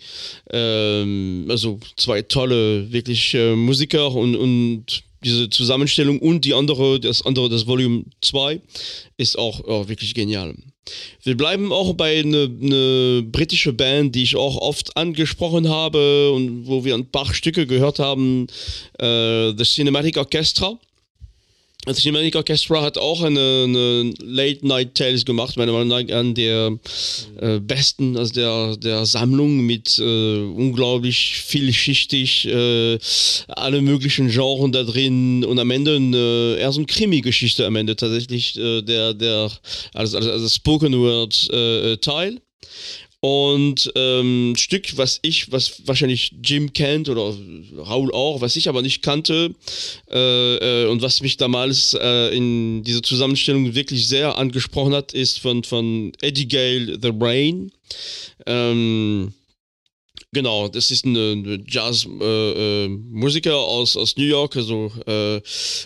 Ähm, 0.52 1.46
also 1.48 1.80
zwei 1.96 2.22
tolle, 2.22 2.92
wirklich 2.92 3.34
äh, 3.34 3.56
Musiker 3.56 4.12
und, 4.12 4.36
und 4.36 5.02
diese 5.24 5.50
Zusammenstellung 5.50 6.18
und 6.18 6.44
die 6.44 6.54
andere, 6.54 7.00
das 7.00 7.22
andere, 7.22 7.48
das 7.48 7.66
Volume 7.66 8.04
2, 8.22 8.60
ist 9.16 9.38
auch, 9.38 9.64
auch 9.66 9.88
wirklich 9.88 10.14
genial. 10.14 10.54
Wir 11.22 11.36
bleiben 11.36 11.72
auch 11.72 11.92
bei 11.94 12.20
einer 12.20 12.44
eine 12.44 13.22
britische 13.22 13.72
Band, 13.72 14.14
die 14.14 14.22
ich 14.22 14.36
auch 14.36 14.56
oft 14.56 14.96
angesprochen 14.96 15.68
habe 15.68 16.32
und 16.32 16.66
wo 16.66 16.84
wir 16.84 16.94
ein 16.94 17.10
paar 17.10 17.32
Stücke 17.32 17.66
gehört 17.66 17.98
haben, 17.98 18.46
äh, 18.98 19.52
The 19.56 19.64
Cinematic 19.64 20.16
Orchestra. 20.16 20.78
Das 21.86 21.96
Cinematic 21.96 22.36
Orchestra 22.36 22.82
hat 22.82 22.98
auch 22.98 23.22
eine, 23.22 23.64
eine 23.64 24.12
Late 24.22 24.66
Night 24.66 24.94
Tales 24.94 25.24
gemacht, 25.24 25.56
meiner 25.56 25.72
Meinung 25.72 25.88
nach 25.88 26.14
an 26.14 26.34
der 26.34 26.78
äh, 27.40 27.58
besten, 27.58 28.18
also 28.18 28.34
der, 28.34 28.76
der 28.76 29.06
Sammlung 29.06 29.60
mit 29.60 29.98
äh, 29.98 30.40
unglaublich 30.40 31.40
vielschichtig, 31.42 32.46
äh, 32.48 32.98
alle 33.48 33.80
möglichen 33.80 34.28
Genres 34.28 34.72
da 34.72 34.82
drin 34.82 35.42
und 35.42 35.58
am 35.58 35.70
Ende 35.70 35.96
eine, 35.96 36.56
eher 36.58 36.70
so 36.70 36.80
eine 36.80 36.86
Krimi-Geschichte 36.86 37.64
am 37.64 37.76
Ende 37.76 37.96
tatsächlich, 37.96 38.58
äh, 38.58 38.82
der, 38.82 39.14
der, 39.14 39.50
also, 39.94 40.18
also, 40.18 40.30
also 40.30 40.48
Spoken 40.50 40.92
Word 40.92 41.48
äh, 41.50 41.96
Teil. 41.96 42.42
Und 43.22 43.92
ähm, 43.96 44.54
Stück, 44.56 44.96
was 44.96 45.18
ich, 45.20 45.52
was 45.52 45.86
wahrscheinlich 45.86 46.32
Jim 46.42 46.72
kennt 46.72 47.10
oder 47.10 47.36
Raul 47.76 48.10
auch, 48.12 48.40
was 48.40 48.56
ich 48.56 48.66
aber 48.66 48.80
nicht 48.80 49.02
kannte 49.02 49.54
äh, 50.10 50.84
äh, 50.84 50.86
und 50.86 51.02
was 51.02 51.20
mich 51.20 51.36
damals 51.36 51.92
äh, 52.00 52.34
in 52.34 52.82
dieser 52.82 53.02
Zusammenstellung 53.02 53.74
wirklich 53.74 54.08
sehr 54.08 54.38
angesprochen 54.38 54.94
hat, 54.94 55.12
ist 55.12 55.38
von, 55.38 55.64
von 55.64 56.12
Eddie 56.22 56.48
Gale 56.48 56.98
The 57.00 57.12
Rain. 57.20 57.72
Ähm, 58.46 59.34
Genau, 60.32 60.68
das 60.68 60.92
ist 60.92 61.04
ein 61.04 61.64
Jazz-Musiker 61.66 63.50
äh, 63.50 63.52
äh, 63.52 63.56
aus, 63.56 63.96
aus 63.96 64.16
New 64.16 64.24
York, 64.24 64.54
also 64.54 64.92
äh, 65.06 65.40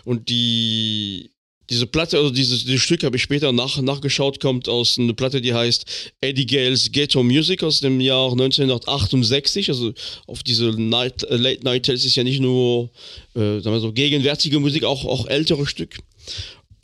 und 0.05 0.29
die 0.29 1.31
diese 1.71 1.87
Platte, 1.87 2.19
also 2.19 2.31
dieses, 2.31 2.65
dieses 2.65 2.83
Stück 2.83 3.03
habe 3.05 3.17
ich 3.17 3.23
später 3.23 3.53
nach, 3.53 3.81
nachgeschaut, 3.81 4.41
kommt 4.41 4.69
aus 4.69 4.99
einer 4.99 5.15
Platte, 5.15 5.41
die 5.41 5.55
heißt 5.55 6.13
Eddie 6.21 6.47
Gales 6.47 6.93
Ghetto 6.93 7.23
Music 7.23 7.63
aus 7.63 7.81
dem 7.81 8.01
Jahr 8.01 8.33
1968. 8.33 9.69
Also 9.71 9.93
auf 10.27 10.43
diese 10.43 10.67
Night, 10.71 11.23
äh, 11.25 11.37
Late 11.37 11.65
Night 11.65 11.87
Tales 11.87 12.05
ist 12.05 12.17
ja 12.17 12.25
nicht 12.25 12.41
nur 12.41 12.91
äh, 13.35 13.61
sagen 13.61 13.73
wir 13.73 13.81
so, 13.81 13.93
gegenwärtige 13.93 14.61
Musik, 14.61 14.85
auch, 14.85 15.05
auch 15.05 15.27
ältere 15.27 15.67
Stück. 15.67 15.97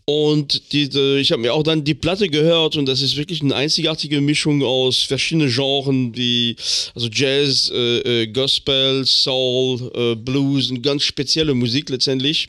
Und 0.07 0.73
diese, 0.73 1.21
ich 1.21 1.31
habe 1.31 1.43
mir 1.43 1.55
auch 1.55 1.63
dann 1.63 1.85
die 1.85 1.95
Platte 1.95 2.29
gehört 2.29 2.75
und 2.75 2.87
das 2.87 3.01
ist 3.01 3.17
wirklich 3.17 3.43
eine 3.43 3.55
einzigartige 3.55 4.21
Mischung 4.21 4.65
aus 4.65 5.03
verschiedenen 5.03 5.49
Genres 5.49 6.17
wie 6.17 6.57
also 6.97 7.07
Jazz, 7.13 7.71
äh, 7.73 8.23
äh, 8.23 8.27
Gospel, 8.27 9.07
Soul, 9.07 9.93
äh, 9.95 10.17
Blues, 10.17 10.71
eine 10.71 10.81
ganz 10.81 11.05
spezielle 11.05 11.55
Musik 11.55 11.91
letztendlich. 11.91 12.49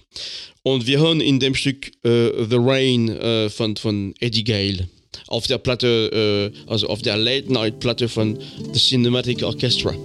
Und 0.64 0.86
wir 0.86 1.00
hören 1.00 1.22
in 1.22 1.40
dem 1.40 1.56
Stück 1.56 1.88
äh, 2.04 2.46
The 2.50 2.58
Rain 2.60 3.10
äh, 3.10 3.50
von, 3.50 3.76
von 3.78 4.14
Eddie 4.20 4.44
Gale 4.44 4.88
auf 5.28 5.48
der 5.48 5.58
Platte, 5.58 6.52
äh, 6.68 6.70
also 6.70 6.88
auf 6.88 7.02
der 7.02 7.18
Late 7.18 7.52
Night 7.52 7.80
Platte 7.80 8.08
von 8.08 8.38
The 8.74 8.80
Cinematic 8.80 9.44
Orchestra. 9.44 9.96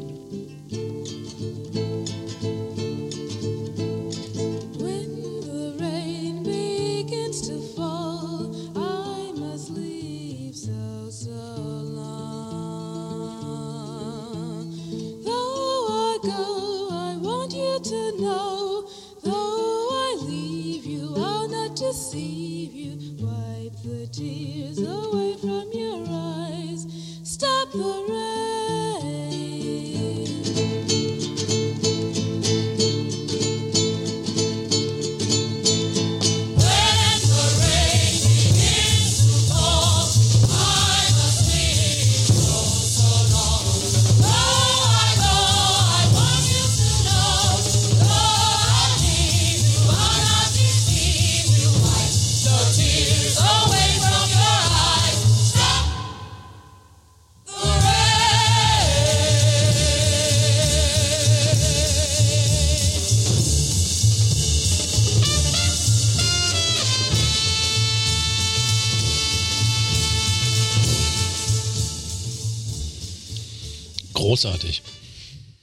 Großartig. 74.37 74.83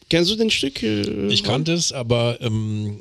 Kennst 0.09 0.31
du 0.31 0.35
den 0.35 0.49
Stück? 0.49 0.81
äh, 0.81 1.27
Ich 1.27 1.43
kannte 1.43 1.73
es, 1.73 1.91
aber 1.91 2.39
ähm, 2.41 2.99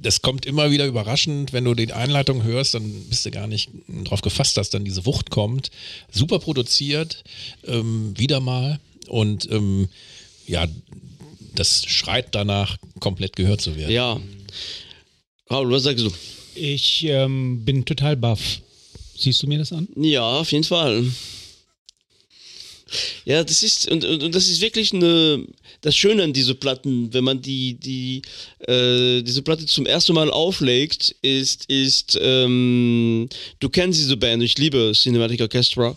das 0.00 0.22
kommt 0.22 0.46
immer 0.46 0.70
wieder 0.70 0.86
überraschend, 0.86 1.52
wenn 1.52 1.64
du 1.64 1.74
die 1.74 1.92
Einleitung 1.92 2.44
hörst, 2.44 2.74
dann 2.74 2.88
bist 3.08 3.26
du 3.26 3.30
gar 3.32 3.46
nicht 3.48 3.70
drauf 4.04 4.20
gefasst, 4.20 4.56
dass 4.56 4.70
dann 4.70 4.84
diese 4.84 5.04
Wucht 5.06 5.30
kommt. 5.30 5.70
Super 6.12 6.38
produziert, 6.38 7.24
ähm, 7.66 8.14
wieder 8.16 8.38
mal. 8.40 8.78
Und 9.08 9.50
ähm, 9.50 9.88
ja, 10.46 10.66
das 11.54 11.84
schreit 11.86 12.28
danach, 12.34 12.76
komplett 13.00 13.34
gehört 13.36 13.60
zu 13.60 13.76
werden. 13.76 13.92
Ja. 13.92 14.20
Raul, 15.50 15.70
was 15.70 15.82
sagst 15.84 16.04
du? 16.04 16.10
Ich 16.54 17.04
ähm, 17.04 17.64
bin 17.64 17.84
total 17.84 18.16
baff. 18.16 18.60
Siehst 19.16 19.42
du 19.42 19.46
mir 19.46 19.58
das 19.58 19.72
an? 19.72 19.88
Ja, 19.96 20.22
auf 20.22 20.52
jeden 20.52 20.64
Fall. 20.64 21.04
Ja, 23.24 23.42
das 23.42 23.62
ist 23.62 23.90
und, 23.90 24.04
und, 24.04 24.22
und 24.22 24.34
das 24.34 24.48
ist 24.48 24.60
wirklich 24.60 24.92
eine 24.92 25.44
das 25.80 25.96
Schöne 25.96 26.22
an 26.22 26.32
diese 26.32 26.54
Platten, 26.54 27.12
wenn 27.12 27.24
man 27.24 27.40
die 27.40 27.74
die 27.74 28.22
äh, 28.66 29.22
diese 29.22 29.42
Platte 29.42 29.66
zum 29.66 29.86
ersten 29.86 30.14
Mal 30.14 30.30
auflegt, 30.30 31.14
ist 31.22 31.64
ist 31.70 32.18
ähm, 32.20 33.28
du 33.60 33.68
kennst 33.68 34.00
diese 34.00 34.16
Band, 34.16 34.42
ich 34.42 34.58
liebe 34.58 34.92
Cinematic 34.94 35.40
Orchestra 35.40 35.96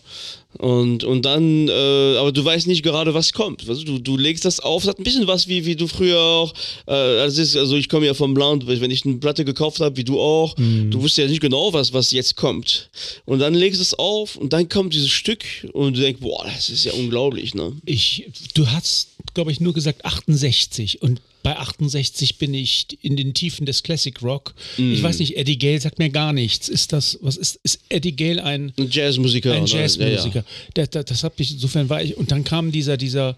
und 0.58 1.04
und 1.04 1.26
dann 1.26 1.68
äh, 1.68 2.18
aber 2.18 2.32
du 2.32 2.44
weißt 2.44 2.68
nicht 2.68 2.84
gerade 2.84 3.14
was 3.14 3.34
kommt. 3.34 3.68
Weißt 3.68 3.88
du, 3.88 4.00
du 4.00 4.18
legst 4.18 4.46
das 4.46 4.60
auf, 4.60 4.84
es 4.84 4.90
hat 4.90 5.00
ein 5.00 5.04
bisschen 5.04 5.28
was 5.28 5.48
wie 5.48 5.66
wie 5.66 5.76
du 5.76 5.88
früher 5.88 6.20
auch 6.20 6.54
äh, 6.88 6.92
also, 6.94 7.42
ist, 7.42 7.56
also 7.56 7.76
ich 7.76 7.90
komme 7.90 8.06
ja 8.06 8.14
vom 8.14 8.36
Land, 8.36 8.66
wenn 8.68 8.90
ich 8.90 9.06
eine 9.06 9.18
Platte 9.18 9.46
gekauft 9.46 9.80
habe, 9.82 9.98
wie 9.98 10.04
du 10.04 10.20
auch, 10.20 10.56
du 10.56 11.02
wusstest 11.02 11.18
ja 11.18 11.28
nicht 11.28 11.42
genau 11.42 11.74
was 11.74 11.94
was 11.94 12.12
jetzt 12.12 12.36
kommt. 12.36 12.90
Und 13.26 13.40
dann 13.40 13.54
legst 13.54 13.80
du 13.80 13.84
es 13.84 13.94
auf 13.94 14.36
und 14.36 14.54
dann 14.54 14.70
kommt 14.70 14.94
dieses 14.94 15.12
Stück 15.12 15.44
und 15.74 15.98
du 15.98 16.02
denkst, 16.02 16.22
boah, 16.22 16.46
das 16.46 16.70
ist 16.70 16.86
ja 16.86 16.94
unglaublich, 16.94 17.54
ne? 17.54 17.74
Ich, 17.86 18.28
du 18.54 18.68
hast, 18.68 19.10
glaube 19.34 19.52
ich, 19.52 19.60
nur 19.60 19.74
gesagt 19.74 20.06
68 20.06 21.02
und 21.02 21.22
bei 21.44 21.56
68 21.58 22.38
bin 22.38 22.54
ich 22.54 22.88
in 23.02 23.16
den 23.16 23.34
Tiefen 23.34 23.66
des 23.66 23.84
Classic 23.84 24.22
Rock. 24.22 24.54
Ich 24.78 25.02
weiß 25.02 25.20
nicht, 25.20 25.38
Eddie 25.38 25.58
Gale 25.58 25.80
sagt 25.80 26.00
mir 26.00 26.10
gar 26.10 26.34
nichts. 26.34 26.68
Ist 26.70 26.92
das, 26.94 27.18
was 27.22 27.38
ist, 27.38 27.60
ist 27.64 27.80
Eddie 27.90 28.16
Gale 28.16 28.44
ein, 28.44 28.74
Ein 28.78 28.90
Jazzmusiker. 28.90 29.54
ein 29.54 29.64
oder? 29.64 29.82
Jazzmusiker? 29.82 30.40
Ja, 30.40 30.46
Das, 30.74 30.90
das, 30.90 31.06
das 31.06 31.24
hat 31.24 31.40
mich, 31.40 31.52
insofern 31.52 31.90
war 31.90 32.02
ich, 32.04 32.18
und 32.18 32.32
dann 32.32 32.44
kam 32.44 32.72
dieser, 32.72 32.98
dieser 32.98 33.36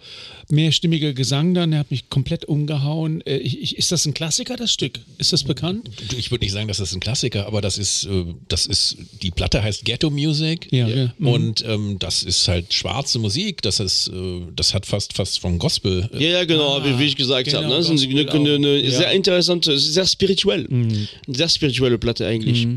mehrstimmige 0.50 1.14
Gesang 1.14 1.54
dann, 1.54 1.72
der 1.72 1.82
hat 1.82 1.92
mich 1.92 2.10
komplett 2.10 2.46
umgehauen. 2.46 3.22
Äh, 3.26 3.38
Ich, 3.38 3.62
ich, 3.62 3.78
ist 3.78 3.92
das 3.92 4.06
ein 4.06 4.14
Klassiker, 4.14 4.56
das 4.56 4.72
Stück? 4.74 5.00
Ist 5.18 5.32
das 5.34 5.44
bekannt? 5.44 5.90
Ich 6.18 6.32
würde 6.32 6.44
nicht 6.46 6.54
sagen, 6.54 6.68
das 6.68 6.80
ist 6.80 6.94
ein 6.94 7.00
Klassiker, 7.00 7.46
aber 7.46 7.62
das 7.62 7.78
ist, 7.78 8.06
äh, 8.06 8.26
das 8.48 8.66
ist, 8.66 8.98
die 9.22 9.32
Platte 9.32 9.62
heißt 9.62 9.86
Ghetto 9.86 10.10
Music. 10.10 10.68
Ja, 10.72 10.88
ja. 10.88 11.14
Mhm. 11.20 11.28
Und 11.28 11.66
ähm, 11.68 11.98
das 12.00 12.24
ist 12.24 12.48
halt 12.48 12.74
schwarze 12.74 13.20
Musik, 13.20 13.62
das 13.62 13.80
ist, 13.80 14.08
äh, 14.08 14.42
das 14.56 14.74
hat 14.74 14.86
fast, 14.86 15.14
fast 15.14 15.40
vom 15.40 15.60
Gospel. 15.60 16.10
ja. 16.14 16.20
ja, 16.20 16.30
ja, 16.40 16.46
genau, 16.46 16.78
Ah, 16.80 16.86
wie, 16.86 16.98
wie 17.00 17.06
ich 17.06 17.16
gesagt 17.16 17.46
genau, 17.46 17.64
habe. 17.64 17.76
Ne? 17.76 17.84
Das 17.96 18.02
ist 18.02 18.10
eine, 18.10 18.32
eine, 18.32 18.56
eine. 18.56 18.78
Ja. 18.82 18.92
sehr 18.92 19.12
interessante, 19.12 19.78
sehr 19.78 20.06
spirituell. 20.06 20.66
Mhm. 20.70 21.08
Sehr 21.28 21.50
spirituelle 21.50 21.98
Platte 21.98 22.26
eigentlich. 22.26 22.68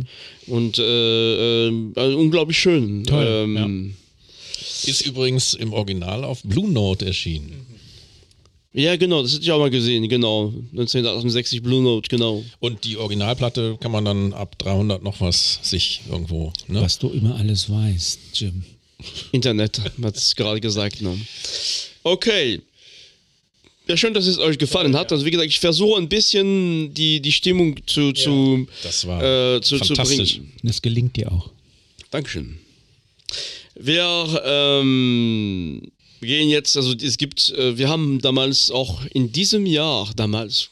Und 0.47 0.79
äh, 0.79 1.67
äh, 1.69 1.73
also 1.97 2.19
unglaublich 2.19 2.59
schön. 2.59 3.05
Toll, 3.05 3.47
ähm, 3.47 3.95
Ist 4.85 5.07
übrigens 5.07 5.55
im 5.55 5.73
Original 5.73 6.25
auf 6.25 6.43
Blue 6.43 6.69
Note 6.71 7.07
erschienen. 7.07 7.67
ja. 8.73 8.97
genau, 8.97 9.23
das 9.23 9.35
hätte 9.35 9.43
ich 9.43 9.53
auch 9.53 9.59
mal 9.59 9.71
gesehen, 9.71 10.09
genau. 10.09 10.53
1968 10.73 11.63
Blue 11.63 11.83
Note, 11.83 12.09
genau. 12.09 12.43
Und 12.59 12.85
die 12.85 12.97
Originalplatte 12.97 13.77
kann 13.81 13.93
man 13.93 14.05
dann 14.05 14.33
ab 14.33 14.59
300 14.59 15.03
noch 15.03 15.21
was 15.21 15.61
sich 15.63 16.01
irgendwo. 16.11 16.53
Ne? 16.67 16.81
Was 16.81 16.99
du 16.99 17.09
immer 17.11 17.37
alles 17.37 17.71
weißt, 17.71 18.19
Jim. 18.35 18.65
Internet, 19.33 19.81
hat 20.03 20.17
es 20.17 20.35
gerade 20.37 20.61
gesagt. 20.61 21.03
Ne? 21.03 21.17
Okay. 22.03 22.61
Ja, 23.89 23.97
schön, 23.97 24.15
dass 24.15 24.27
es 24.27 24.39
euch 24.39 24.59
gefallen 24.59 24.97
hat. 24.97 25.11
Also 25.13 25.25
wie 25.25 25.31
gesagt, 25.31 25.49
ich 25.49 25.59
versuche 25.59 25.99
ein 25.99 26.09
bisschen 26.09 26.95
die, 26.95 27.21
die 27.21 27.33
Stimmung 27.33 27.77
zu, 27.87 28.13
zu, 28.13 28.67
Das 28.83 29.07
war 29.07 29.57
äh, 29.57 29.61
zu, 29.61 29.79
zu 29.79 29.87
fantastisch. 29.87 30.37
bringen. 30.39 30.53
Das 30.63 30.81
gelingt 30.81 31.17
dir 31.17 31.33
auch. 31.33 31.51
Dankeschön. 32.11 32.59
Wir 33.75 34.43
ähm, 34.45 35.83
gehen 36.21 36.49
jetzt, 36.49 36.77
also 36.77 36.95
es 36.95 37.17
gibt, 37.19 37.51
äh, 37.51 37.77
wir 37.77 37.89
haben 37.89 38.21
damals 38.21 38.71
auch 38.71 39.05
in 39.13 39.33
diesem 39.33 39.67
Jahr, 39.67 40.09
damals, 40.15 40.69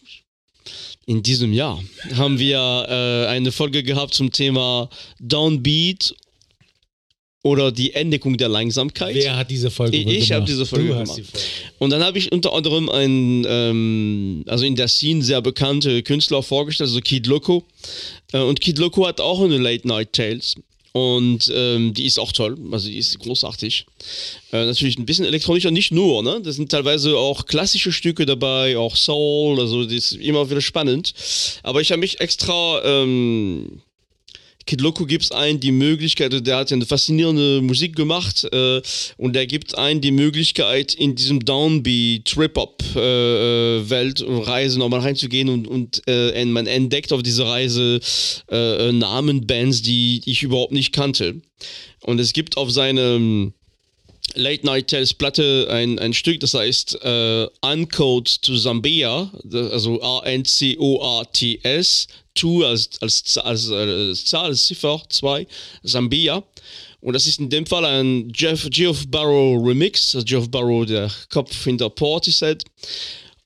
in 1.06 1.22
diesem 1.22 1.52
Jahr, 1.52 1.82
haben 2.14 2.38
wir 2.38 2.86
äh, 2.88 3.26
eine 3.28 3.50
Folge 3.50 3.82
gehabt 3.82 4.14
zum 4.14 4.30
Thema 4.30 4.88
Downbeat 5.18 6.14
oder 7.42 7.72
die 7.72 7.94
Entdeckung 7.94 8.36
der 8.36 8.48
Langsamkeit. 8.48 9.14
Wer 9.14 9.36
hat 9.36 9.50
diese 9.50 9.70
Folge 9.70 9.96
Ich- 9.96 10.06
wohl 10.06 10.12
ich 10.12 10.30
hab 10.32 10.38
gemacht? 10.38 10.48
diese 10.50 10.66
Folge 10.66 10.88
du 10.88 10.92
gemacht. 10.92 11.08
Folge. 11.08 11.28
Und 11.78 11.90
dann 11.90 12.02
habe 12.04 12.18
ich 12.18 12.30
unter 12.32 12.52
anderem 12.52 12.88
einen, 12.90 13.46
ähm, 13.48 14.44
also 14.46 14.64
in 14.64 14.76
der 14.76 14.88
Scene 14.88 15.22
sehr 15.22 15.40
bekannte 15.40 16.02
Künstler 16.02 16.42
vorgestellt, 16.42 16.88
also 16.90 17.00
Kid 17.00 17.26
Loco. 17.26 17.64
Äh, 18.32 18.40
und 18.40 18.60
Kid 18.60 18.78
Loco 18.78 19.06
hat 19.06 19.20
auch 19.20 19.40
eine 19.42 19.56
Late 19.58 19.88
Night 19.88 20.12
Tales. 20.12 20.54
Und 20.92 21.50
ähm, 21.54 21.94
die 21.94 22.04
ist 22.04 22.18
auch 22.18 22.32
toll, 22.32 22.58
also 22.72 22.88
die 22.88 22.98
ist 22.98 23.16
großartig. 23.20 23.86
Äh, 24.52 24.66
natürlich 24.66 24.98
ein 24.98 25.06
bisschen 25.06 25.24
elektronischer, 25.24 25.70
nicht 25.70 25.92
nur, 25.92 26.20
ne? 26.24 26.40
Das 26.42 26.56
sind 26.56 26.68
teilweise 26.72 27.16
auch 27.16 27.46
klassische 27.46 27.92
Stücke 27.92 28.26
dabei, 28.26 28.76
auch 28.76 28.96
Soul, 28.96 29.60
also 29.60 29.84
das 29.84 29.92
ist 29.92 30.12
immer 30.14 30.50
wieder 30.50 30.60
spannend. 30.60 31.14
Aber 31.62 31.80
ich 31.80 31.92
habe 31.92 32.00
mich 32.00 32.18
extra 32.20 32.82
ähm, 32.84 33.82
Kid 34.70 34.82
Loco 34.82 35.04
gibt 35.04 35.34
ein 35.34 35.58
die 35.58 35.72
Möglichkeit, 35.72 36.46
der 36.46 36.56
hat 36.56 36.70
ja 36.70 36.76
eine 36.76 36.86
faszinierende 36.86 37.60
Musik 37.60 37.96
gemacht 37.96 38.44
äh, 38.52 38.80
und 39.16 39.34
der 39.34 39.48
gibt 39.48 39.76
ein 39.76 40.00
die 40.00 40.12
Möglichkeit, 40.12 40.94
in 40.94 41.16
diesem 41.16 41.44
Downbeat, 41.44 42.24
Trip-Hop-Welt 42.26 44.20
und 44.20 44.42
Reise 44.42 44.78
nochmal 44.78 45.00
reinzugehen 45.00 45.48
und, 45.48 45.66
und 45.66 46.02
äh, 46.06 46.44
man 46.44 46.68
entdeckt 46.68 47.12
auf 47.12 47.24
dieser 47.24 47.46
Reise 47.46 47.98
äh, 48.48 48.90
äh, 48.90 48.92
Namen, 48.92 49.44
Bands, 49.44 49.82
die 49.82 50.22
ich 50.24 50.44
überhaupt 50.44 50.70
nicht 50.70 50.92
kannte. 50.92 51.42
Und 52.02 52.20
es 52.20 52.32
gibt 52.32 52.56
auf 52.56 52.70
seinem 52.70 53.52
Late 54.34 54.66
Night 54.66 54.88
Tales 54.88 55.14
Platte 55.14 55.68
ein, 55.70 55.98
ein 55.98 56.12
Stück, 56.12 56.40
das 56.40 56.54
heißt 56.54 56.98
äh, 57.02 57.46
Uncode 57.60 58.40
to 58.42 58.56
Zambia, 58.56 59.30
also 59.52 60.00
A-N-C-O-A-T-S, 60.02 60.48
2 62.34 62.66
als, 62.66 62.90
als, 63.00 63.38
als, 63.38 63.70
als 63.70 64.24
Zahl, 64.24 64.46
als 64.46 64.66
Ziffer 64.66 65.02
2, 65.08 65.46
Zambia. 65.84 66.42
Und 67.00 67.14
das 67.14 67.26
ist 67.26 67.40
in 67.40 67.48
dem 67.48 67.66
Fall 67.66 67.84
ein 67.84 68.30
Jeff, 68.34 68.68
Geoff 68.70 69.06
Barrow 69.08 69.66
Remix, 69.66 70.14
also 70.14 70.24
Geoff 70.24 70.50
Barrow, 70.50 70.84
der 70.84 71.10
Kopf 71.30 71.64
hinter 71.64 71.88
Portishead. 71.88 72.64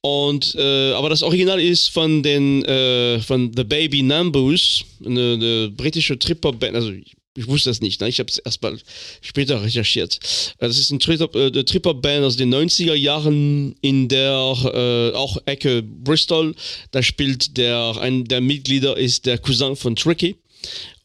Und 0.00 0.54
äh, 0.56 0.92
aber 0.92 1.08
das 1.08 1.22
Original 1.22 1.58
ist 1.58 1.88
von 1.88 2.22
den 2.22 2.62
äh, 2.64 3.20
von 3.20 3.52
The 3.56 3.64
Baby 3.64 4.02
Nambus, 4.02 4.84
eine, 5.04 5.32
eine 5.32 5.70
britische 5.70 6.18
Trip-Hop-Band. 6.18 6.76
Also 6.76 6.92
ich, 7.36 7.46
wusste 7.48 7.70
das 7.70 7.80
nicht, 7.80 8.00
ne? 8.00 8.08
ich 8.08 8.20
habe 8.20 8.30
es 8.30 8.38
erst 8.38 8.62
mal 8.62 8.78
später 9.20 9.62
recherchiert. 9.62 10.18
Äh, 10.58 10.68
Das 10.68 10.78
ist 10.78 10.90
ein 10.90 11.00
äh, 11.00 11.64
Trip-Hop-Band 11.64 12.24
aus 12.24 12.36
den 12.36 12.54
90er 12.54 12.94
Jahren 12.94 13.74
in 13.80 14.08
der 14.08 14.32
äh, 14.32 15.16
auch 15.16 15.38
Ecke 15.46 15.82
Bristol. 15.82 16.54
Da 16.90 17.02
spielt 17.02 17.56
der 17.56 17.96
ein 18.00 18.24
der 18.24 18.40
Mitglieder 18.40 18.96
ist 18.96 19.26
der 19.26 19.38
Cousin 19.38 19.76
von 19.76 19.96
Tricky. 19.96 20.36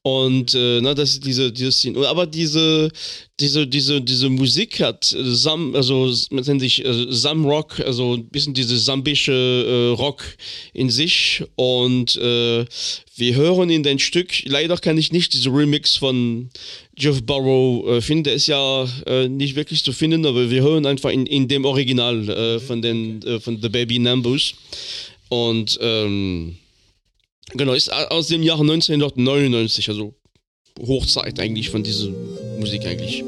Und 0.02 0.56
äh, 0.56 0.80
na, 0.82 0.94
das 0.94 1.12
ist 1.12 1.26
diese, 1.26 1.52
diese 1.52 1.72
Szene. 1.74 2.08
Aber 2.08 2.26
diese, 2.26 2.90
diese, 3.40 3.68
diese, 3.68 4.02
diese 4.02 4.30
Musik 4.30 4.80
hat 4.80 5.04
Sam, 5.04 5.76
also 5.76 6.14
man 6.32 6.44
nennt 6.46 6.62
sich 6.62 6.86
äh, 6.86 7.08
Sam 7.10 7.46
Rock, 7.46 7.82
also 7.82 8.14
ein 8.14 8.30
bisschen 8.30 8.54
diese 8.54 8.80
sambische 8.80 9.34
äh, 9.34 10.00
Rock 10.00 10.24
in 10.74 10.90
sich. 10.90 11.44
Und 11.56 12.16
äh, 12.16 12.66
wir 13.20 13.36
hören 13.36 13.70
in 13.70 13.84
den 13.84 14.00
Stück, 14.00 14.32
leider 14.46 14.78
kann 14.78 14.98
ich 14.98 15.12
nicht 15.12 15.34
diese 15.34 15.50
Remix 15.50 15.96
von 15.96 16.50
Jeff 16.98 17.22
Barrow 17.24 17.88
äh, 17.88 18.02
finden, 18.02 18.24
der 18.26 18.34
ist 18.34 18.48
ja 18.48 18.88
äh, 19.06 19.28
nicht 19.28 19.56
wirklich 19.56 19.84
zu 19.84 19.94
finden, 19.94 20.26
aber 20.26 20.50
wir 20.50 20.62
hören 20.62 20.86
einfach 20.86 21.12
in, 21.12 21.26
in 21.26 21.48
dem 21.48 21.66
Original 21.66 22.30
äh, 22.30 22.60
von, 22.60 22.82
den, 22.82 23.22
äh, 23.24 23.40
von 23.40 23.62
The 23.62 23.70
Baby 23.70 24.00
Nambus. 24.00 24.54
Und 25.30 25.78
ähm, 25.82 26.58
Genau, 27.54 27.74
ist 27.74 27.92
aus 27.92 28.28
dem 28.28 28.44
Jahr 28.44 28.60
1999, 28.60 29.90
also 29.90 30.14
Hochzeit 30.80 31.40
eigentlich 31.40 31.70
von 31.70 31.84
dieser 31.84 32.10
Musik 32.60 32.86
eigentlich. 32.86 33.24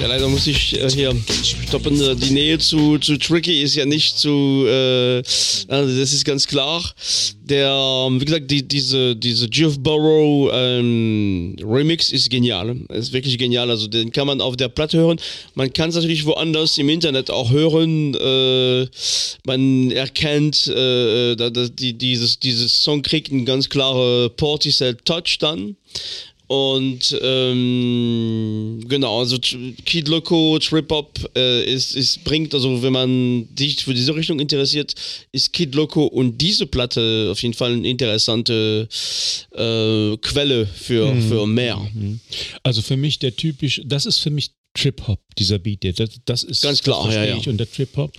Ja, 0.00 0.08
leider 0.08 0.28
muss 0.28 0.48
ich 0.48 0.74
äh, 0.80 0.90
hier 0.90 1.14
stoppen. 1.68 2.00
Äh, 2.00 2.16
Die 2.16 2.32
Nähe 2.32 2.58
zu, 2.58 2.98
zu 2.98 3.16
Tricky 3.16 3.62
ist 3.62 3.76
ja 3.76 3.86
nicht 3.86 4.18
zu. 4.18 4.64
Äh, 4.66 5.18
also 5.68 5.96
das 5.96 6.12
ist 6.12 6.24
ganz 6.24 6.44
klar. 6.44 6.82
Der, 7.44 7.70
ähm, 7.70 8.20
wie 8.20 8.24
gesagt, 8.24 8.50
die, 8.50 8.66
diese, 8.66 9.14
diese 9.14 9.48
Geoff 9.48 9.78
Burrow 9.78 10.50
ähm, 10.52 11.54
Remix 11.62 12.10
ist 12.10 12.30
genial. 12.30 12.76
Ist 12.88 13.12
wirklich 13.12 13.38
genial. 13.38 13.70
Also 13.70 13.86
den 13.86 14.10
kann 14.10 14.26
man 14.26 14.40
auf 14.40 14.56
der 14.56 14.68
Platte 14.68 14.98
hören. 14.98 15.20
Man 15.54 15.72
kann 15.72 15.90
es 15.90 15.94
natürlich 15.94 16.24
woanders 16.26 16.78
im 16.78 16.88
Internet 16.88 17.30
auch 17.30 17.52
hören. 17.52 18.14
Äh, 18.14 18.88
man 19.46 19.92
erkennt, 19.92 20.66
äh, 20.66 21.36
da, 21.36 21.50
da, 21.50 21.68
die, 21.68 21.92
dieses, 21.92 22.40
dieses 22.40 22.82
Song 22.82 23.02
kriegt 23.02 23.30
einen 23.30 23.44
ganz 23.44 23.68
klaren 23.68 24.30
Portishead-Touch 24.36 25.38
dann. 25.38 25.76
Und 26.48 27.14
ähm, 27.22 28.82
genau, 28.88 29.20
also 29.20 29.36
Kid 29.38 30.08
Loco, 30.08 30.58
Trip 30.58 30.90
Hop 30.90 31.18
äh, 31.36 31.64
ist, 31.70 31.94
ist, 31.94 32.24
bringt, 32.24 32.54
also 32.54 32.82
wenn 32.82 32.92
man 32.94 33.48
sich 33.56 33.84
für 33.84 33.92
diese 33.92 34.14
Richtung 34.14 34.40
interessiert, 34.40 34.94
ist 35.30 35.52
Kid 35.52 35.74
Loco 35.74 36.04
und 36.06 36.38
diese 36.38 36.66
Platte 36.66 37.28
auf 37.30 37.42
jeden 37.42 37.52
Fall 37.54 37.74
eine 37.74 37.86
interessante 37.86 38.88
äh, 39.52 40.16
Quelle 40.22 40.66
für, 40.66 41.14
für 41.20 41.46
mehr. 41.46 41.78
Also 42.62 42.80
für 42.80 42.96
mich 42.96 43.18
der 43.18 43.36
typisch, 43.36 43.82
das 43.84 44.06
ist 44.06 44.18
für 44.18 44.30
mich 44.30 44.50
Trip-Hop, 44.74 45.20
dieser 45.38 45.58
Beat. 45.58 45.82
der- 45.82 45.92
Das, 45.92 46.18
das 46.24 46.44
ist 46.44 46.62
Ganz 46.62 46.82
klar, 46.82 47.12
ja, 47.12 47.24
ja. 47.24 47.36
ich 47.36 47.48
unter 47.48 47.70
Trip-Hop. 47.70 48.12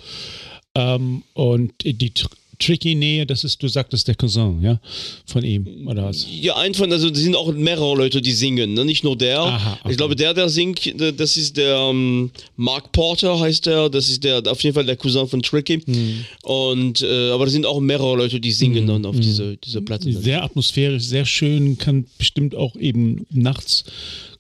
Ähm, 0.76 1.24
und 1.34 1.74
die 1.84 2.14
tricky 2.60 2.94
Nähe, 2.94 3.26
das 3.26 3.44
ist, 3.44 3.64
du 3.64 3.68
sagtest, 3.68 4.08
der 4.08 4.16
Cousin, 4.16 4.62
ja, 4.62 4.80
von 5.26 5.44
ihm, 5.44 5.88
oder 5.88 6.06
was? 6.06 6.28
Ja, 6.30 6.58
ein 6.58 6.74
von, 6.74 6.92
also 6.92 7.10
es 7.10 7.18
sind 7.18 7.36
auch 7.36 7.52
mehrere 7.54 7.96
Leute, 7.96 8.22
die 8.22 8.34
singen, 8.34 8.74
ne? 8.74 8.86
nicht 8.86 9.04
nur 9.04 9.18
der. 9.18 9.40
Aha, 9.40 9.78
okay. 9.82 9.92
Ich 9.92 9.98
glaube, 9.98 10.16
der, 10.16 10.34
der 10.34 10.50
singt, 10.50 10.94
das 11.18 11.38
ist 11.38 11.58
der 11.58 11.78
ähm, 11.78 12.32
Mark 12.58 12.92
Porter, 12.92 13.40
heißt 13.40 13.66
der. 13.66 13.90
Das 13.90 14.10
ist 14.10 14.24
der 14.24 14.44
auf 14.46 14.62
jeden 14.62 14.74
Fall 14.74 14.86
der 14.86 14.98
Cousin 14.98 15.28
von 15.28 15.42
Tricky. 15.42 15.82
Hm. 15.82 16.26
Und 16.44 17.02
äh, 17.02 17.32
aber 17.32 17.46
es 17.48 17.54
sind 17.54 17.66
auch 17.66 17.80
mehrere 17.80 18.18
Leute, 18.18 18.40
die 18.40 18.52
singen 18.52 18.86
dann 18.88 19.06
auf 19.06 19.20
diese, 19.20 19.58
diese 19.58 19.82
Platte. 19.82 20.12
Sehr 20.12 20.44
atmosphärisch, 20.44 21.04
sehr 21.04 21.26
schön, 21.26 21.78
kann 21.78 22.06
bestimmt 22.18 22.56
auch 22.56 22.76
eben 22.76 23.26
nachts 23.32 23.86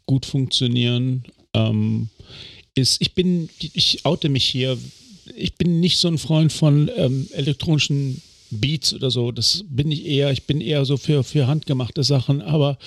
gut 0.06 0.26
funktionieren. 0.26 1.24
Ähm, 1.54 2.10
ist, 2.76 3.02
ich 3.02 3.14
bin, 3.14 3.50
ich 3.60 4.06
oute 4.06 4.30
mich 4.30 4.46
hier, 4.46 4.78
ich 5.36 5.54
bin 5.56 5.80
nicht 5.80 5.98
so 5.98 6.08
ein 6.08 6.18
Freund 6.18 6.52
von 6.52 6.90
ähm, 6.96 7.28
elektronischen 7.32 8.22
Beats 8.52 8.94
oder 8.94 9.12
so. 9.12 9.32
Das 9.32 9.64
bin 9.70 9.92
ich 9.92 10.06
eher, 10.06 10.32
ich 10.32 10.44
bin 10.44 10.60
eher 10.62 10.84
so 10.86 10.98
für, 10.98 11.24
für 11.24 11.48
handgemachte 11.48 12.04
Sachen, 12.04 12.42
aber 12.42 12.78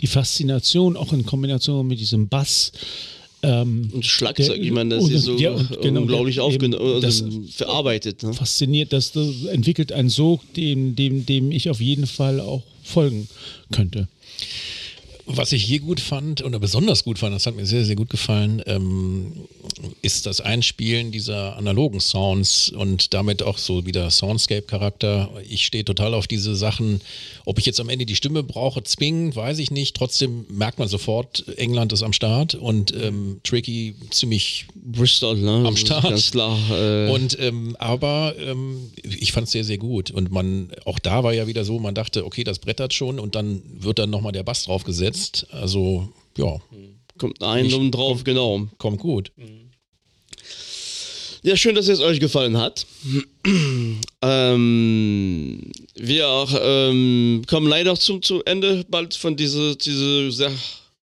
die 0.00 0.06
Faszination 0.06 0.96
auch 0.96 1.12
in 1.12 1.26
Kombination 1.26 1.86
mit 1.86 2.00
diesem 2.00 2.28
Bass. 2.28 2.72
Ähm, 3.42 3.88
Und 3.92 4.04
Schlagzeug, 4.04 4.46
Der- 4.48 4.56
ich 4.62 4.70
meine, 4.70 4.96
das 4.96 5.08
ist 5.08 5.24
so 5.24 5.36
ja, 5.38 5.52
und 5.52 5.80
genau, 5.82 6.00
unglaublich 6.02 6.36
der- 6.36 6.44
aufgenommen, 6.44 6.82
also 6.82 7.00
das- 7.00 7.24
verarbeitet. 7.54 8.22
Ne? 8.22 8.34
fasziniert, 8.34 8.92
das, 8.92 9.12
das 9.12 9.44
entwickelt 9.46 9.92
einen 9.92 10.10
Sog, 10.10 10.40
dem, 10.54 10.94
dem, 10.96 11.24
dem 11.26 11.50
ich 11.52 11.70
auf 11.70 11.80
jeden 11.80 12.06
Fall 12.06 12.40
auch 12.40 12.62
folgen 12.82 13.28
könnte. 13.72 14.08
Was 15.32 15.52
ich 15.52 15.64
hier 15.64 15.80
gut 15.80 16.00
fand 16.00 16.42
oder 16.42 16.58
besonders 16.58 17.04
gut 17.04 17.18
fand, 17.18 17.34
das 17.34 17.46
hat 17.46 17.54
mir 17.54 17.66
sehr, 17.66 17.84
sehr 17.84 17.96
gut 17.96 18.10
gefallen, 18.10 18.62
ähm, 18.66 19.32
ist 20.02 20.26
das 20.26 20.40
Einspielen 20.40 21.12
dieser 21.12 21.56
analogen 21.56 22.00
Sounds 22.00 22.70
und 22.70 23.14
damit 23.14 23.42
auch 23.42 23.58
so 23.58 23.86
wieder 23.86 24.10
Soundscape-Charakter. 24.10 25.30
Ich 25.48 25.64
stehe 25.66 25.84
total 25.84 26.14
auf 26.14 26.26
diese 26.26 26.56
Sachen. 26.56 27.00
Ob 27.44 27.58
ich 27.58 27.66
jetzt 27.66 27.80
am 27.80 27.88
Ende 27.88 28.06
die 28.06 28.16
Stimme 28.16 28.42
brauche, 28.42 28.82
zwingend, 28.82 29.36
weiß 29.36 29.58
ich 29.58 29.70
nicht. 29.70 29.96
Trotzdem 29.96 30.46
merkt 30.48 30.78
man 30.78 30.88
sofort, 30.88 31.44
England 31.56 31.92
ist 31.92 32.02
am 32.02 32.12
Start 32.12 32.54
und 32.54 32.92
ähm, 32.94 33.40
Tricky 33.44 33.94
ziemlich 34.10 34.66
Bristol, 34.74 35.36
ne? 35.38 35.62
am 35.66 35.76
Start. 35.76 36.04
Ganz 36.04 36.30
klar. 36.30 36.58
Äh, 36.70 37.10
Und 37.10 37.38
ähm, 37.40 37.76
aber 37.78 38.34
ähm, 38.38 38.90
ich 39.02 39.32
fand 39.32 39.46
es 39.46 39.52
sehr, 39.52 39.64
sehr 39.64 39.78
gut. 39.78 40.10
Und 40.10 40.30
man, 40.32 40.70
auch 40.84 40.98
da 40.98 41.22
war 41.22 41.32
ja 41.32 41.46
wieder 41.46 41.64
so, 41.64 41.78
man 41.78 41.94
dachte, 41.94 42.24
okay, 42.24 42.44
das 42.44 42.58
brettert 42.58 42.94
schon 42.94 43.18
und 43.18 43.34
dann 43.34 43.62
wird 43.78 43.98
dann 43.98 44.10
nochmal 44.10 44.32
der 44.32 44.42
Bass 44.42 44.64
draufgesetzt. 44.64 45.19
Also, 45.52 46.08
ja, 46.36 46.58
kommt 47.18 47.42
ein 47.42 47.66
nicht- 47.66 47.74
um 47.74 47.90
drauf, 47.90 48.24
genau. 48.24 48.66
kommt 48.78 49.00
gut. 49.00 49.32
Ja, 51.42 51.56
schön, 51.56 51.74
dass 51.74 51.88
es 51.88 52.00
euch 52.00 52.20
gefallen 52.20 52.58
hat. 52.58 52.86
ähm, 54.22 55.72
wir 55.94 56.46
ähm, 56.62 57.42
kommen 57.46 57.66
leider 57.66 57.96
zum, 57.96 58.20
zu 58.22 58.44
Ende 58.44 58.84
bald 58.88 59.14
von 59.14 59.36
dieser 59.36 59.74
diese 59.74 60.30
sehr 60.32 60.52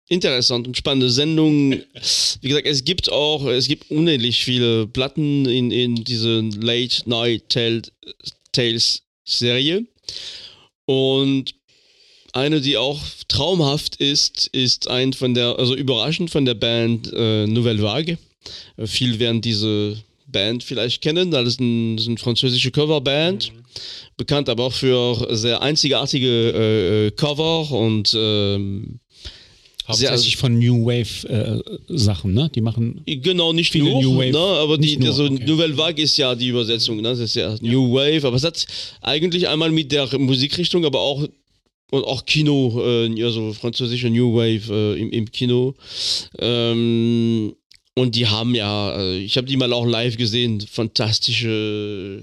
interessant 0.09 0.67
und 0.67 0.77
spannende 0.77 1.09
Sendung. 1.09 1.73
Wie 1.73 2.49
gesagt, 2.49 2.67
es 2.67 2.85
gibt 2.85 3.11
auch, 3.11 3.47
es 3.47 3.67
gibt 3.67 3.91
unendlich 3.91 4.45
viele 4.45 4.87
Platten 4.89 5.47
in, 5.47 5.71
in 5.71 5.95
diese 6.05 6.41
Late 6.61 7.09
Night 7.09 7.49
Tale, 7.49 7.83
Tales 8.53 9.03
Serie. 9.25 9.87
Und 10.85 11.55
eine, 12.33 12.61
die 12.61 12.77
auch 12.77 13.01
traumhaft 13.29 13.97
ist, 13.97 14.49
ist 14.53 14.89
ein 14.89 15.13
von 15.13 15.35
der, 15.35 15.59
also 15.59 15.75
überraschend 15.75 16.31
von 16.31 16.45
der 16.45 16.55
Band 16.55 17.13
äh, 17.13 17.47
Nouvelle 17.47 17.83
Vague. 17.83 18.19
Äh, 18.77 18.87
Viele 18.87 19.19
werden 19.19 19.41
diese 19.41 19.97
Band 20.27 20.63
vielleicht 20.63 21.03
kennen. 21.03 21.31
Das 21.31 21.47
ist, 21.47 21.61
ein, 21.61 21.97
das 21.97 22.05
ist 22.05 22.09
eine 22.09 22.19
französische 22.19 22.71
Coverband. 22.71 23.53
Bekannt 24.17 24.49
aber 24.49 24.65
auch 24.65 24.73
für 24.73 25.29
sehr 25.37 25.63
einzigartige 25.63 26.27
äh, 26.27 27.07
äh, 27.07 27.11
Cover 27.13 27.71
und 27.71 28.13
ähm, 28.15 29.01
sehr, 29.93 30.11
Hauptsächlich 30.11 30.37
von 30.37 30.59
New 30.59 30.87
Wave 30.87 31.29
äh, 31.29 31.61
Sachen, 31.89 32.33
ne? 32.33 32.51
Die 32.55 32.61
machen 32.61 33.03
Genau, 33.07 33.53
nicht 33.53 33.73
Viele 33.73 33.91
nur, 33.91 34.03
New 34.03 34.17
Wave. 34.19 34.31
ne, 34.31 34.39
aber 34.39 34.79
die, 34.79 34.97
nur, 34.97 35.09
also 35.09 35.25
okay. 35.25 35.45
Nouvelle 35.45 35.77
Vague 35.77 36.03
ist 36.03 36.17
ja 36.17 36.35
die 36.35 36.49
Übersetzung, 36.49 36.99
ne, 36.99 37.03
das 37.03 37.19
ist 37.19 37.35
ja, 37.35 37.57
New 37.61 37.93
Wave, 37.93 38.25
aber 38.25 38.37
es 38.37 38.45
hat 38.45 38.67
eigentlich 39.01 39.49
einmal 39.49 39.71
mit 39.73 39.91
der 39.91 40.17
Musikrichtung, 40.19 40.85
aber 40.85 41.01
auch 41.01 41.27
und 41.91 42.05
auch 42.05 42.25
Kino, 42.27 42.83
äh, 42.85 43.23
also 43.25 43.53
französische 43.53 44.11
New 44.11 44.35
Wave 44.35 44.73
äh, 44.73 45.01
im, 45.01 45.11
im 45.11 45.31
Kino. 45.31 45.75
Ähm, 46.39 47.55
und 47.95 48.15
die 48.15 48.27
haben 48.27 48.55
ja, 48.55 48.97
äh, 48.99 49.19
ich 49.19 49.37
habe 49.37 49.47
die 49.47 49.57
mal 49.57 49.73
auch 49.73 49.87
live 49.87 50.17
gesehen, 50.17 50.61
fantastische 50.61 52.23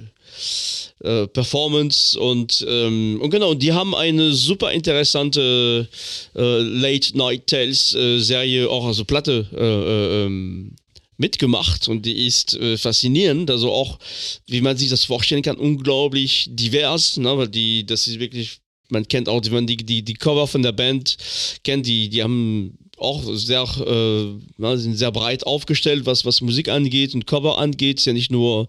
äh, 1.03 1.27
Performance 1.27 2.19
und, 2.19 2.65
ähm, 2.67 3.19
und 3.21 3.29
genau, 3.29 3.53
die 3.53 3.73
haben 3.73 3.93
eine 3.93 4.33
super 4.33 4.71
interessante 4.71 5.87
äh, 6.35 6.59
Late 6.59 7.17
Night 7.17 7.47
Tales 7.47 7.93
äh, 7.93 8.19
Serie, 8.19 8.69
auch 8.69 8.85
also 8.85 9.05
Platte 9.05 9.47
äh, 9.53 9.57
äh, 9.57 10.25
ähm, 10.25 10.75
mitgemacht 11.17 11.87
und 11.87 12.05
die 12.05 12.25
ist 12.25 12.55
äh, 12.55 12.77
faszinierend, 12.77 13.49
also 13.51 13.71
auch, 13.71 13.99
wie 14.47 14.61
man 14.61 14.77
sich 14.77 14.89
das 14.89 15.03
vorstellen 15.03 15.41
kann, 15.41 15.57
unglaublich 15.57 16.47
divers, 16.49 17.17
ne, 17.17 17.37
weil 17.37 17.47
die, 17.47 17.85
das 17.85 18.07
ist 18.07 18.19
wirklich, 18.19 18.59
man 18.89 19.07
kennt 19.07 19.29
auch, 19.29 19.41
wenn 19.49 19.67
die, 19.67 19.77
die, 19.77 20.01
die 20.03 20.13
Cover 20.13 20.47
von 20.47 20.61
der 20.61 20.71
Band 20.71 21.17
kennt, 21.63 21.85
die, 21.85 22.09
die 22.09 22.23
haben 22.23 22.77
auch 22.97 23.23
sehr, 23.33 23.63
äh, 23.63 24.77
sind 24.77 24.97
sehr 24.97 25.11
breit 25.11 25.45
aufgestellt, 25.45 26.05
was, 26.05 26.25
was 26.25 26.41
Musik 26.41 26.69
angeht 26.69 27.13
und 27.13 27.27
Cover 27.27 27.57
angeht, 27.57 27.99
ist 27.99 28.05
ja 28.05 28.13
nicht 28.13 28.31
nur 28.31 28.67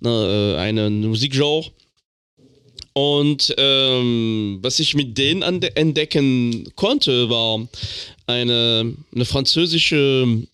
na, 0.00 0.54
äh, 0.54 0.58
eine 0.58 0.90
Musikgenre. 0.90 1.64
Und 2.94 3.54
ähm, 3.56 4.58
was 4.60 4.78
ich 4.78 4.94
mit 4.94 5.16
denen 5.16 5.40
entdecken 5.42 6.68
konnte, 6.76 7.30
war 7.30 7.66
eine, 8.26 8.94
eine 9.14 9.24
französische 9.24 10.46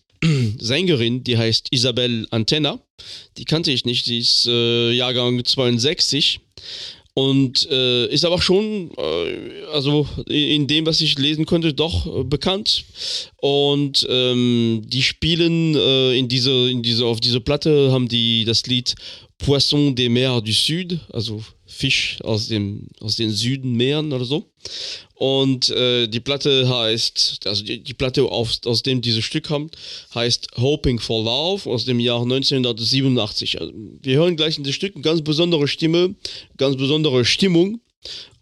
Sängerin, 0.57 1.23
die 1.23 1.37
heißt 1.37 1.67
Isabelle 1.71 2.25
Antenna. 2.31 2.79
Die 3.37 3.45
kannte 3.45 3.71
ich 3.71 3.83
nicht, 3.83 4.07
die 4.07 4.19
ist 4.19 4.45
äh, 4.47 4.91
Jahrgang 4.91 5.43
62 5.43 6.39
und 7.19 7.67
äh, 7.69 8.05
ist 8.07 8.23
aber 8.23 8.41
schon, 8.41 8.91
äh, 8.97 9.65
also 9.73 10.07
in, 10.27 10.67
dem, 10.67 10.85
was 10.85 11.01
ich 11.01 11.17
lesen 11.19 11.45
konnte, 11.45 11.73
doch 11.73 12.05
äh, 12.05 12.23
bekannt. 12.23 12.85
Und 13.37 14.07
ähm, 14.09 14.83
die 14.85 15.01
spielen 15.01 15.75
äh, 15.75 16.17
in 16.17 16.29
diese, 16.29 16.69
in 16.69 16.81
diese, 16.81 17.05
auf 17.05 17.19
dieser 17.19 17.41
Platte 17.41 17.91
haben 17.91 18.07
die 18.07 18.45
das 18.45 18.65
Lied 18.67 18.95
Poisson 19.37 19.95
des 19.95 20.09
Mers 20.09 20.43
du 20.43 20.51
Sud, 20.51 20.99
also 21.11 21.41
Fisch 21.79 22.17
aus 22.25 22.49
dem 22.49 22.87
aus 22.99 23.15
den 23.15 23.31
Südenmeeren 23.31 24.11
oder 24.11 24.25
so. 24.25 24.51
Und 25.15 25.69
äh, 25.69 26.07
die 26.07 26.19
Platte 26.19 26.67
heißt, 26.67 27.39
also 27.45 27.63
die, 27.63 27.79
die 27.81 27.93
Platte, 27.93 28.23
aus, 28.23 28.59
aus 28.65 28.83
dem 28.83 29.01
dieses 29.01 29.23
Stück 29.23 29.45
kommt, 29.45 29.77
heißt 30.13 30.49
Hoping 30.57 30.99
for 30.99 31.23
Love 31.23 31.69
aus 31.69 31.85
dem 31.85 32.01
Jahr 32.01 32.21
1987. 32.21 33.61
Also, 33.61 33.73
wir 34.01 34.17
hören 34.17 34.35
gleich 34.35 34.57
in 34.57 34.65
das 34.65 34.75
Stück 34.75 34.93
eine 34.95 35.03
ganz 35.03 35.21
besondere 35.21 35.69
Stimme, 35.69 36.15
ganz 36.57 36.75
besondere 36.75 37.23
Stimmung. 37.23 37.79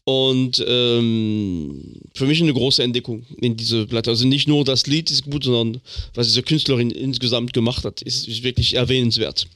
Und 0.04 0.64
ähm, 0.68 2.02
für 2.16 2.26
mich 2.26 2.42
eine 2.42 2.54
große 2.54 2.82
Entdeckung 2.82 3.24
in 3.40 3.56
diese 3.56 3.86
Platte. 3.86 4.10
Also 4.10 4.26
nicht 4.26 4.48
nur 4.48 4.64
das 4.64 4.88
Lied 4.88 5.12
ist 5.12 5.26
gut, 5.26 5.44
sondern 5.44 5.82
was 6.16 6.28
diese 6.28 6.44
Künstlerin 6.44 6.90
insgesamt 6.90 7.54
gemacht 7.54 7.84
hat, 7.84 8.02
ist, 8.02 8.28
ist 8.28 8.42
wirklich 8.42 8.74
erwähnenswert. 8.74 9.48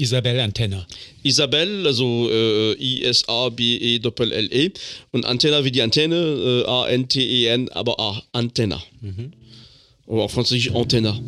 Isabel 0.00 0.40
Antenna. 0.40 0.86
Isabel, 1.22 1.86
also 1.86 2.30
äh, 2.30 2.72
I-S-A-B-E-L-L-E 2.72 4.70
und 5.12 5.26
Antenna 5.26 5.62
wie 5.64 5.70
die 5.70 5.82
Antenne, 5.82 6.16
äh, 6.16 6.64
A-N-T-E-N, 6.66 7.68
aber 7.70 8.00
A, 8.00 8.22
Antenna. 8.32 8.82
Oder 10.06 10.22
auf 10.22 10.32
Französisch 10.32 10.74
Antenna. 10.74 11.20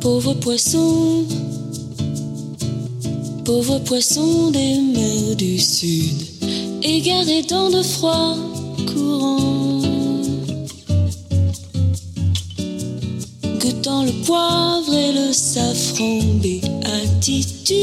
Pauvre 0.00 0.34
poisson, 0.36 1.26
pauvre 3.44 3.78
poisson 3.80 4.50
des 4.52 4.80
mers 4.94 5.36
du 5.36 5.58
sud, 5.58 6.16
égaré 6.82 7.42
dans 7.42 7.68
de 7.70 7.82
froids 7.82 8.38
courants. 8.86 9.57
Le 14.08 14.24
poivre 14.24 14.94
et 14.94 15.12
le 15.12 15.32
safran, 15.32 16.20
béatitude. 16.42 17.76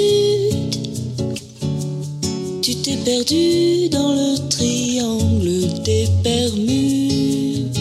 Tu 2.62 2.76
t'es 2.76 2.98
perdu 2.98 3.90
dans 3.90 4.14
le 4.14 4.50
triangle 4.50 5.84
des 5.84 6.08
Bermudes 6.24 7.78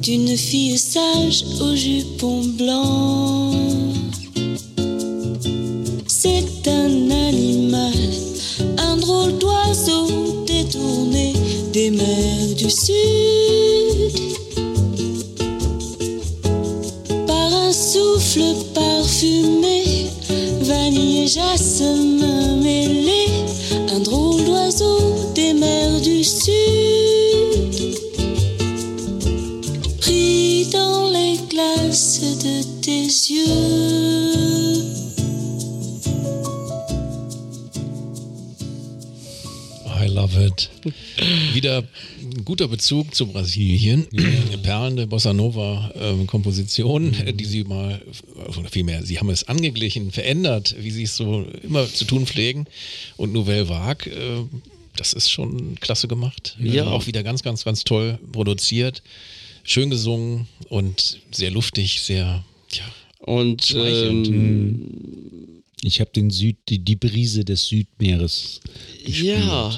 d'une 0.00 0.36
fille 0.36 0.78
sage 0.78 1.44
au 1.60 1.74
jupon 1.74 2.42
blanc. 2.58 3.54
C'est 6.06 6.68
un 6.68 7.10
animal, 7.28 7.92
un 8.78 8.96
drôle 8.96 9.36
d'oiseau 9.38 10.44
détourné 10.46 11.32
des 11.72 11.90
mers 11.90 12.54
du 12.56 12.70
sud. 12.70 13.29
Et 21.30 21.34
jasmin 21.34 22.56
mêlés, 22.56 23.44
un 23.90 24.00
drôle 24.00 24.44
d'oiseau 24.44 25.32
des 25.34 25.52
mers 25.52 26.00
du 26.00 26.24
sud. 26.24 26.52
Pris 30.00 30.66
dans 30.72 31.10
les 31.10 31.38
glaces 31.48 32.20
de 32.20 32.62
tes 32.80 33.04
yeux. 33.04 33.46
I 40.02 40.08
love 40.08 40.36
it. 40.36 40.70
Guter 42.50 42.66
Bezug 42.66 43.14
zu 43.14 43.28
Brasilien. 43.28 44.08
Perlende 44.64 45.06
Bossa 45.06 45.32
Nova 45.32 45.92
ähm, 45.94 46.26
Komposition, 46.26 47.14
äh, 47.14 47.32
die 47.32 47.44
sie 47.44 47.62
mal, 47.62 48.02
oder 48.58 48.68
vielmehr, 48.68 49.04
sie 49.04 49.20
haben 49.20 49.30
es 49.30 49.44
angeglichen, 49.46 50.10
verändert, 50.10 50.74
wie 50.80 50.90
sie 50.90 51.04
es 51.04 51.14
so 51.14 51.46
immer 51.62 51.86
zu 51.86 52.04
tun 52.06 52.26
pflegen. 52.26 52.66
Und 53.16 53.32
Nouvelle 53.32 53.68
Vague, 53.68 54.10
äh, 54.10 54.42
das 54.96 55.12
ist 55.12 55.30
schon 55.30 55.76
klasse 55.76 56.08
gemacht. 56.08 56.56
Ja. 56.58 56.86
Äh, 56.86 56.88
Auch 56.88 57.06
wieder 57.06 57.22
ganz, 57.22 57.44
ganz, 57.44 57.62
ganz 57.62 57.84
toll 57.84 58.18
produziert. 58.32 59.04
Schön 59.62 59.88
gesungen 59.88 60.48
und 60.68 61.20
sehr 61.30 61.52
luftig, 61.52 62.00
sehr, 62.00 62.44
ja, 62.72 62.84
Und 63.20 63.72
ähm, 63.76 65.62
Ich 65.82 66.00
habe 66.00 66.10
den 66.10 66.30
Süd, 66.30 66.56
die, 66.68 66.80
die 66.80 66.96
Brise 66.96 67.44
des 67.44 67.66
Südmeeres. 67.66 68.60
Ja. 69.06 69.70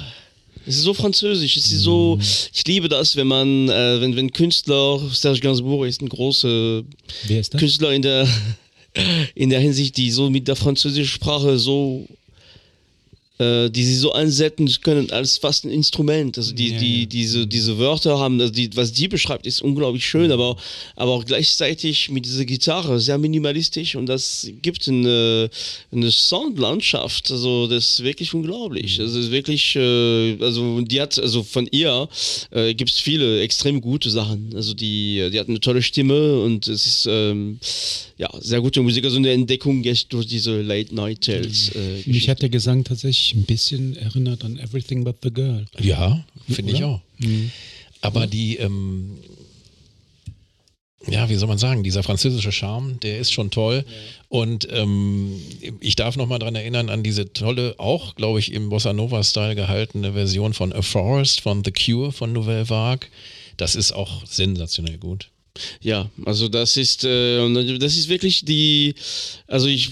Es 0.65 0.77
ist 0.77 0.83
so 0.83 0.93
französisch, 0.93 1.57
es 1.57 1.71
ist 1.71 1.81
so, 1.81 2.17
ich 2.53 2.65
liebe 2.67 2.87
das, 2.87 3.15
wenn 3.15 3.27
man, 3.27 3.69
äh, 3.69 4.01
wenn, 4.01 4.15
wenn 4.15 4.31
Künstler, 4.31 4.99
Serge 5.11 5.39
Gainsbourg 5.39 5.85
ist 5.85 6.01
ein 6.01 6.09
großer? 6.09 6.83
Künstler 7.59 7.91
in 7.91 8.01
der, 8.01 8.27
in 9.35 9.49
der 9.49 9.59
Hinsicht, 9.59 9.97
die 9.97 10.11
so 10.11 10.29
mit 10.29 10.47
der 10.47 10.55
französischen 10.55 11.05
Sprache 11.05 11.57
so, 11.57 12.07
äh, 13.39 13.69
die 13.69 13.83
sie 13.83 13.95
so 13.95 14.13
einsetzen 14.13 14.69
können 14.81 15.09
als 15.09 15.39
fast 15.39 15.65
ein 15.65 15.71
Instrument. 15.71 16.37
Also 16.37 16.53
die, 16.53 16.69
Ja, 16.69 16.77
die, 16.77 16.99
ja. 17.01 17.05
diese, 17.07 17.47
diese 17.47 17.79
Wörter 17.79 18.19
haben, 18.19 18.39
also 18.39 18.53
die, 18.53 18.69
was 18.75 18.93
die 18.93 19.07
beschreibt, 19.07 19.47
ist 19.47 19.61
unglaublich 19.63 20.05
schön, 20.05 20.31
aber, 20.31 20.55
aber 20.95 21.11
auch 21.13 21.25
gleichzeitig 21.25 22.11
mit 22.11 22.25
dieser 22.25 22.45
Gitarre 22.45 22.99
sehr 22.99 23.17
minimalistisch 23.17 23.95
und 23.95 24.05
das 24.05 24.47
gibt 24.61 24.87
eine, 24.87 25.49
eine 25.91 26.11
Soundlandschaft, 26.11 27.31
also 27.31 27.65
das 27.65 27.93
ist 27.93 28.03
wirklich 28.03 28.35
unglaublich. 28.35 28.99
Also 28.99 29.17
es 29.17 29.25
ist 29.25 29.31
wirklich, 29.31 29.75
äh, 29.75 30.37
also 30.39 30.81
die 30.81 31.01
hat, 31.01 31.17
also 31.17 31.41
von 31.41 31.67
ihr 31.71 32.07
äh, 32.51 32.75
gibt 32.75 32.91
es 32.91 32.99
viele 32.99 33.41
extrem 33.41 33.81
gute 33.81 34.11
Sachen. 34.11 34.51
Also 34.55 34.75
die, 34.75 35.29
die 35.31 35.39
hat 35.39 35.49
eine 35.49 35.59
tolle 35.59 35.81
Stimme 35.81 36.39
und 36.41 36.67
es 36.67 36.85
ist 36.85 37.07
ähm, 37.09 37.57
ja 38.17 38.29
sehr 38.39 38.61
gute 38.61 38.81
Musik, 38.83 39.05
also 39.05 39.17
eine 39.17 39.31
Entdeckung 39.31 39.83
jetzt 39.83 40.13
durch 40.13 40.27
diese 40.27 40.61
Late 40.61 40.93
Night 40.93 41.21
Tales. 41.21 41.69
Äh, 41.69 42.09
Mich 42.09 42.29
hat 42.29 42.43
der 42.43 42.49
Gesang 42.49 42.83
tatsächlich 42.83 43.22
ein 43.33 43.43
bisschen 43.43 43.95
erinnert 43.95 44.43
an 44.43 44.57
Everything 44.57 45.03
But 45.03 45.17
the 45.23 45.31
Girl. 45.31 45.65
Ja, 45.79 46.25
finde 46.49 46.73
ich 46.73 46.83
auch. 46.83 47.01
Aber 48.01 48.27
die, 48.27 48.57
ähm, 48.57 49.17
ja, 51.07 51.29
wie 51.29 51.35
soll 51.35 51.47
man 51.47 51.57
sagen, 51.57 51.83
dieser 51.83 52.03
französische 52.03 52.51
Charme, 52.51 52.99
der 53.01 53.19
ist 53.19 53.31
schon 53.31 53.51
toll. 53.51 53.85
Und 54.29 54.67
ähm, 54.71 55.39
ich 55.79 55.95
darf 55.95 56.15
nochmal 56.15 56.39
dran 56.39 56.55
erinnern 56.55 56.89
an 56.89 57.03
diese 57.03 57.31
tolle, 57.33 57.75
auch, 57.77 58.15
glaube 58.15 58.39
ich, 58.39 58.51
im 58.53 58.69
Bossa 58.69 58.93
Nova-Style 58.93 59.55
gehaltene 59.55 60.13
Version 60.13 60.53
von 60.53 60.71
A 60.73 60.81
Forest 60.81 61.41
von 61.41 61.63
The 61.63 61.71
Cure 61.71 62.11
von 62.11 62.31
Nouvelle 62.31 62.69
Vague. 62.69 63.07
Das 63.57 63.75
ist 63.75 63.91
auch 63.91 64.25
sensationell 64.25 64.97
gut. 64.97 65.29
Ja, 65.81 66.09
also 66.25 66.47
das 66.47 66.77
ist, 66.77 67.03
äh, 67.03 67.77
das 67.77 67.95
ist 67.95 68.07
wirklich 68.09 68.43
die, 68.45 68.95
also 69.47 69.67
ich, 69.67 69.91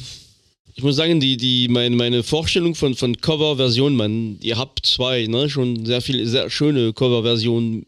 ich 0.74 0.84
muss 0.84 0.96
sagen, 0.96 1.20
die, 1.20 1.38
die, 1.38 1.68
meine, 1.68 1.96
meine 1.96 2.24
Vorstellung 2.24 2.76
von, 2.76 2.96
von 2.96 3.20
Cover-Versionen, 3.20 3.96
man, 3.96 4.38
ihr 4.42 4.58
habt 4.58 4.86
zwei, 4.86 5.28
ne, 5.28 5.50
schon 5.50 5.86
sehr 5.86 6.02
viele, 6.02 6.26
sehr 6.28 6.50
schöne 6.50 6.94
Cover-Versionen, 6.94 7.86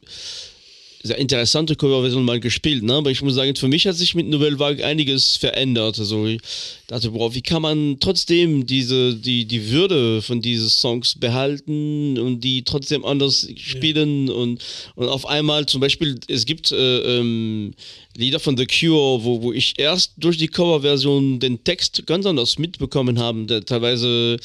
sehr 1.04 1.18
interessante 1.18 1.76
Coverversionen 1.76 2.26
mal 2.26 2.40
gespielt, 2.40 2.82
ne, 2.82 2.94
aber 2.94 3.12
ich 3.12 3.22
muss 3.22 3.36
sagen, 3.36 3.56
für 3.58 3.68
mich 3.68 3.86
hat 3.86 3.96
sich 3.96 4.16
mit 4.16 4.28
Nouvelle 4.28 4.58
Vague 4.58 4.86
einiges 4.86 5.36
verändert, 5.36 6.00
also 6.00 6.26
ich 6.26 6.40
dachte, 6.88 7.12
boah, 7.12 7.36
wie 7.36 7.42
kann 7.42 7.62
man 7.62 7.98
trotzdem 8.00 8.66
diese, 8.66 9.14
die, 9.14 9.46
die 9.46 9.70
Würde 9.70 10.22
von 10.22 10.42
diesen 10.42 10.70
Songs 10.70 11.16
behalten 11.16 12.18
und 12.18 12.40
die 12.40 12.64
trotzdem 12.64 13.04
anders 13.04 13.50
spielen 13.58 14.30
und, 14.30 14.64
und 14.96 15.10
auf 15.10 15.26
einmal 15.26 15.66
zum 15.66 15.82
Beispiel, 15.82 16.18
es 16.28 16.46
gibt 16.46 16.72
äh, 16.72 17.20
ähm, 17.20 17.74
Lieder 18.16 18.40
von 18.40 18.56
The 18.56 18.68
Cure, 18.68 19.24
wo, 19.24 19.42
wo 19.42 19.54
ich 19.54 19.80
erst 19.80 20.14
durch 20.18 20.38
die 20.38 20.48
Coverversion 20.48 21.40
den 21.40 21.64
Text 21.64 22.06
ganz 22.06 22.26
anders 22.26 22.60
mitbekommen 22.60 23.18
habe, 23.20 23.46
der 23.46 23.66
teilweise 23.66 24.38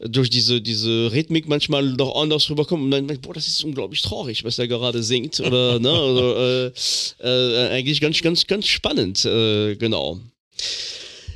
durch 0.00 0.30
diese, 0.30 0.60
diese 0.62 1.12
Rhythmik 1.12 1.46
manchmal 1.46 1.82
noch 1.84 2.16
anders 2.16 2.48
rüberkommt 2.48 2.82
und 2.84 2.90
dann 2.90 3.06
denke 3.06 3.14
ich, 3.14 3.20
boah, 3.20 3.34
das 3.34 3.46
ist 3.46 3.62
unglaublich 3.62 4.00
traurig, 4.02 4.42
was 4.44 4.58
er 4.58 4.68
gerade 4.68 5.02
singt 5.02 5.38
oder, 5.40 5.78
ne, 5.80 5.92
oder 5.92 6.66
äh, 6.66 6.72
äh, 7.22 7.68
eigentlich 7.72 8.00
ganz, 8.00 8.20
ganz, 8.22 8.46
ganz 8.46 8.66
spannend, 8.66 9.24
äh, 9.26 9.76
genau. 9.76 10.18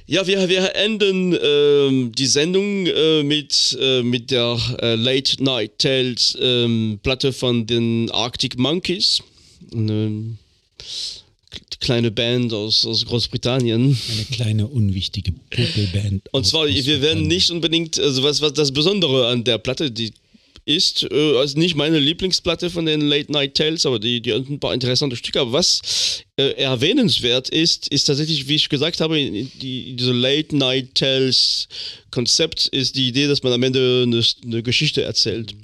Ja, 0.07 0.27
wir, 0.27 0.49
wir 0.51 0.75
enden 0.75 1.35
ähm, 1.42 2.12
die 2.12 2.27
Sendung 2.27 2.87
äh, 2.87 3.23
mit, 3.23 3.77
äh, 3.81 4.03
mit 4.03 4.31
der 4.31 4.59
äh, 4.83 4.97
Late 4.97 5.42
Night 5.42 5.79
Tales 5.79 6.37
ähm, 6.40 6.99
Platte 7.03 7.33
von 7.33 7.66
den 7.66 8.11
Arctic 8.11 8.59
Monkeys. 8.59 9.23
Eine 9.73 10.37
k- 10.79 11.24
kleine 11.81 12.11
Band 12.11 12.53
aus, 12.53 12.87
aus 12.87 13.05
Großbritannien. 13.05 13.99
Eine 14.12 14.25
kleine, 14.31 14.67
unwichtige 14.67 15.33
Popelband. 15.51 16.23
Und 16.33 16.47
zwar, 16.47 16.67
wir 16.67 17.03
werden 17.03 17.27
nicht 17.27 17.51
unbedingt, 17.51 17.99
also 17.99 18.23
was, 18.23 18.40
was 18.40 18.53
das 18.53 18.73
Besondere 18.73 19.29
an 19.29 19.45
der 19.45 19.59
Platte, 19.59 19.90
die 19.90 20.12
ist, 20.67 21.07
äh, 21.11 21.37
also 21.37 21.59
nicht 21.59 21.77
meine 21.77 21.99
Lieblingsplatte 21.99 22.71
von 22.71 22.87
den 22.87 23.03
Late 23.03 23.31
Night 23.31 23.55
Tales, 23.55 23.85
aber 23.85 23.99
die, 23.99 24.21
die 24.21 24.33
hat 24.33 24.49
ein 24.49 24.61
paar 24.61 24.73
interessante 24.73 25.17
Stücke. 25.17 25.40
Aber 25.40 25.53
was 25.53 26.23
äh, 26.37 26.53
erwähnenswert 26.53 27.51
ist, 27.51 27.88
ist 27.88 28.05
tatsächlich, 28.05 28.49
wie 28.49 28.55
ich 28.55 28.69
gesagt 28.69 29.01
habe, 29.01 29.17
die, 29.17 29.97
diese 29.97 30.12
Late 30.12 30.57
Night 30.57 30.95
Tales 30.95 31.69
Konzept 32.11 32.69
ist 32.69 32.97
die 32.97 33.09
Idee, 33.09 33.27
dass 33.27 33.43
man 33.43 33.53
am 33.53 33.62
Ende 33.62 34.05
eine, 34.07 34.25
eine 34.45 34.62
Geschichte 34.62 35.03
erzählt. 35.03 35.55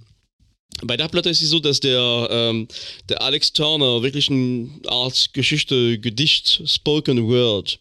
Bei 0.83 0.97
der 0.97 1.09
Platte 1.09 1.29
ist 1.29 1.43
es 1.43 1.51
so, 1.51 1.59
dass 1.59 1.81
der, 1.81 2.29
ähm, 2.31 2.67
der 3.09 3.21
Alex 3.23 3.53
Turner 3.53 4.03
wirklich 4.03 4.31
eine 4.31 4.71
Art 4.87 5.31
Geschichte, 5.33 5.99
Gedicht, 5.99 6.63
Spoken 6.67 7.29
Word 7.29 7.79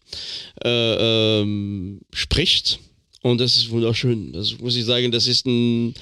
äh, 0.64 1.40
ähm, 1.40 2.00
spricht. 2.12 2.78
Und 3.22 3.38
das 3.38 3.56
ist 3.56 3.68
wunderschön. 3.68 4.32
Das 4.32 4.58
muss 4.58 4.76
ich 4.76 4.84
sagen, 4.86 5.12
das 5.12 5.26
ist 5.26 5.44
ein, 5.44 5.94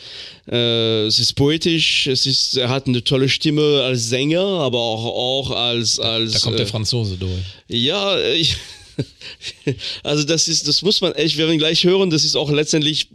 äh, 0.48 1.07
es 1.07 1.18
ist 1.18 1.33
poetisch, 1.33 2.07
es 2.07 2.27
ist, 2.27 2.57
er 2.57 2.68
hat 2.68 2.87
eine 2.87 3.03
tolle 3.03 3.29
Stimme 3.29 3.83
als 3.83 4.09
Sänger, 4.09 4.40
aber 4.40 4.79
auch, 4.79 5.05
auch 5.05 5.51
als, 5.51 5.98
als. 5.98 6.33
Da 6.33 6.38
kommt 6.38 6.55
äh, 6.55 6.59
der 6.59 6.66
Franzose 6.68 7.16
durch. 7.16 7.33
ja, 7.66 8.16
äh, 8.18 8.37
ich, 8.37 8.57
also 10.02 10.24
das 10.24 10.48
ist, 10.48 10.66
das 10.66 10.82
muss 10.82 11.00
man 11.00 11.12
echt, 11.12 11.37
wir 11.37 11.46
werden 11.46 11.58
gleich 11.58 11.84
hören, 11.84 12.11
das 12.11 12.24
ist 12.24 12.37
auch 12.37 12.50
letztendlich, 12.50 13.08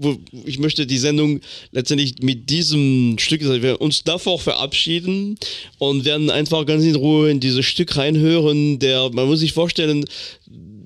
ich 0.45 0.59
möchte 0.59 0.85
die 0.85 0.97
Sendung 0.97 1.41
letztendlich 1.71 2.15
mit 2.21 2.49
diesem 2.49 3.17
Stück, 3.19 3.41
also 3.41 3.61
wir 3.61 3.81
uns 3.81 4.03
davor 4.03 4.39
verabschieden 4.39 5.37
und 5.77 6.05
werden 6.05 6.29
einfach 6.29 6.65
ganz 6.65 6.83
in 6.83 6.95
Ruhe 6.95 7.29
in 7.29 7.39
dieses 7.39 7.65
Stück 7.65 7.95
reinhören, 7.97 8.79
der, 8.79 9.09
man 9.11 9.27
muss 9.27 9.39
sich 9.39 9.53
vorstellen, 9.53 10.05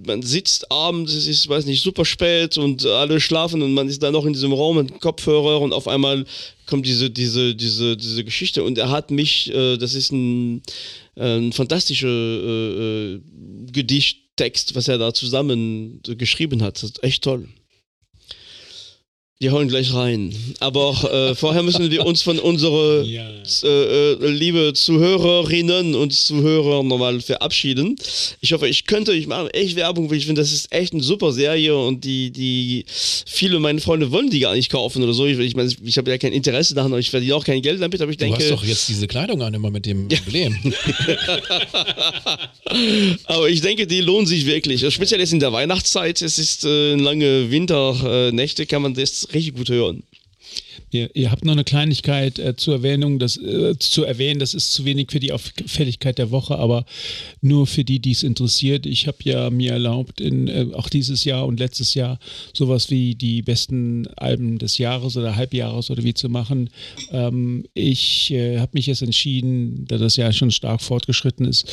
man 0.07 0.23
sitzt 0.23 0.71
abends, 0.71 1.13
es 1.13 1.27
ist, 1.27 1.47
weiß 1.47 1.65
nicht, 1.65 1.83
super 1.83 2.05
spät 2.05 2.57
und 2.57 2.85
alle 2.85 3.19
schlafen 3.19 3.61
und 3.61 3.73
man 3.73 3.89
ist 3.89 4.01
da 4.01 4.09
noch 4.09 4.25
in 4.25 4.33
diesem 4.33 4.53
Raum 4.53 4.77
mit 4.77 5.01
Kopfhörer 5.01 5.61
und 5.61 5.73
auf 5.73 5.87
einmal 5.87 6.25
kommt 6.65 6.85
diese, 6.85 7.09
diese, 7.09 7.53
diese, 7.53 7.95
diese 7.97 8.23
Geschichte 8.23 8.63
und 8.63 8.77
er 8.77 8.89
hat 8.89 9.11
mich, 9.11 9.53
äh, 9.53 9.77
das 9.77 9.93
ist 9.93 10.11
ein, 10.11 10.63
ein 11.15 11.51
fantastischer 11.53 12.07
äh, 12.07 13.15
äh, 13.15 13.19
Gedichttext, 14.37 14.75
was 14.75 14.87
er 14.87 14.97
da 14.97 15.13
zusammen 15.13 15.99
geschrieben 16.03 16.61
hat. 16.63 16.81
Ist 16.83 17.03
echt 17.03 17.23
toll. 17.23 17.49
Die 19.39 19.51
hauen 19.51 19.67
gleich 19.67 19.93
rein. 19.93 20.33
Aber 20.61 21.29
äh, 21.29 21.35
vorher 21.35 21.61
müssen 21.61 21.91
wir 21.91 22.03
uns 22.07 22.23
von 22.23 22.39
unserer 22.39 23.03
Ja. 23.03 23.29
äh, 23.63 23.67
äh, 24.13 24.27
liebe 24.31 24.73
Zuhörerinnen 24.73 25.93
und 25.93 26.11
Zuhörer 26.11 26.81
nochmal 26.81 27.21
verabschieden. 27.21 27.95
Ich 28.41 28.51
hoffe, 28.53 28.67
ich 28.67 28.87
könnte, 28.87 29.13
ich 29.13 29.27
mache 29.27 29.53
echt 29.53 29.75
Werbung, 29.75 30.09
weil 30.09 30.17
ich 30.17 30.25
finde, 30.25 30.41
das 30.41 30.51
ist 30.51 30.73
echt 30.73 30.93
eine 30.93 31.03
super 31.03 31.31
Serie 31.33 31.77
und 31.77 32.03
die, 32.03 32.31
die, 32.31 32.85
viele 33.27 33.59
meiner 33.59 33.79
Freunde 33.79 34.09
wollen 34.11 34.31
die 34.31 34.39
gar 34.39 34.55
nicht 34.55 34.71
kaufen 34.71 35.03
oder 35.03 35.13
so. 35.13 35.27
Ich, 35.27 35.37
ich 35.37 35.55
meine, 35.55 35.71
ich 35.83 35.97
habe 35.99 36.09
ja 36.09 36.17
kein 36.17 36.33
Interesse 36.33 36.73
daran, 36.73 36.91
aber 36.91 36.99
ich 36.99 37.11
verdiene 37.11 37.35
auch 37.35 37.45
kein 37.45 37.61
Geld 37.61 37.79
damit, 37.79 38.01
aber 38.01 38.09
ich 38.09 38.17
Du 38.17 38.25
denke. 38.25 38.39
hast 38.39 38.49
doch 38.49 38.63
jetzt 38.63 38.89
diese 38.89 39.05
Kleidung 39.05 39.43
an, 39.43 39.53
immer 39.53 39.69
mit 39.69 39.85
dem 39.85 40.09
Emblem. 40.09 40.57
Aber 43.25 43.49
ich 43.49 43.61
denke, 43.61 43.87
die 43.87 44.01
lohnen 44.01 44.25
sich 44.27 44.45
wirklich. 44.45 44.85
Speziell 44.93 45.19
jetzt 45.19 45.31
in 45.33 45.39
der 45.39 45.53
Weihnachtszeit. 45.53 46.21
Es 46.21 46.37
ist 46.37 46.63
äh, 46.65 46.95
lange 46.95 47.49
Winternächte, 47.49 48.65
kann 48.65 48.81
man 48.81 48.93
das 48.93 49.26
richtig 49.33 49.55
gut 49.55 49.69
hören. 49.69 50.03
Ihr, 50.91 51.13
ihr 51.15 51.31
habt 51.31 51.43
noch 51.43 51.51
eine 51.51 51.65
Kleinigkeit 51.65 52.39
äh, 52.39 52.55
zur 52.55 52.75
Erwähnung, 52.75 53.19
das, 53.19 53.37
äh, 53.37 53.77
zu 53.77 54.03
erwähnen, 54.03 54.39
das 54.39 54.53
ist 54.53 54.73
zu 54.73 54.85
wenig 54.85 55.11
für 55.11 55.19
die 55.19 55.33
Auffälligkeit 55.33 56.17
der 56.17 56.31
Woche, 56.31 56.57
aber 56.57 56.85
nur 57.41 57.67
für 57.67 57.83
die, 57.83 57.99
die 57.99 58.11
es 58.11 58.23
interessiert. 58.23 58.85
Ich 58.85 59.05
habe 59.07 59.17
ja 59.23 59.49
mir 59.49 59.73
erlaubt, 59.73 60.21
in, 60.21 60.47
äh, 60.47 60.67
auch 60.73 60.87
dieses 60.87 61.25
Jahr 61.25 61.45
und 61.45 61.59
letztes 61.59 61.93
Jahr 61.93 62.19
sowas 62.53 62.89
wie 62.89 63.15
die 63.15 63.41
besten 63.41 64.07
Alben 64.15 64.59
des 64.59 64.77
Jahres 64.77 65.17
oder 65.17 65.35
Halbjahres 65.35 65.89
oder 65.89 66.03
wie 66.03 66.13
zu 66.13 66.29
machen. 66.29 66.69
Ähm, 67.11 67.65
ich 67.73 68.31
äh, 68.31 68.59
habe 68.59 68.71
mich 68.73 68.85
jetzt 68.85 69.01
entschieden, 69.01 69.85
da 69.87 69.97
das 69.97 70.15
Jahr 70.15 70.31
schon 70.31 70.51
stark 70.51 70.81
fortgeschritten 70.81 71.45
ist, 71.45 71.69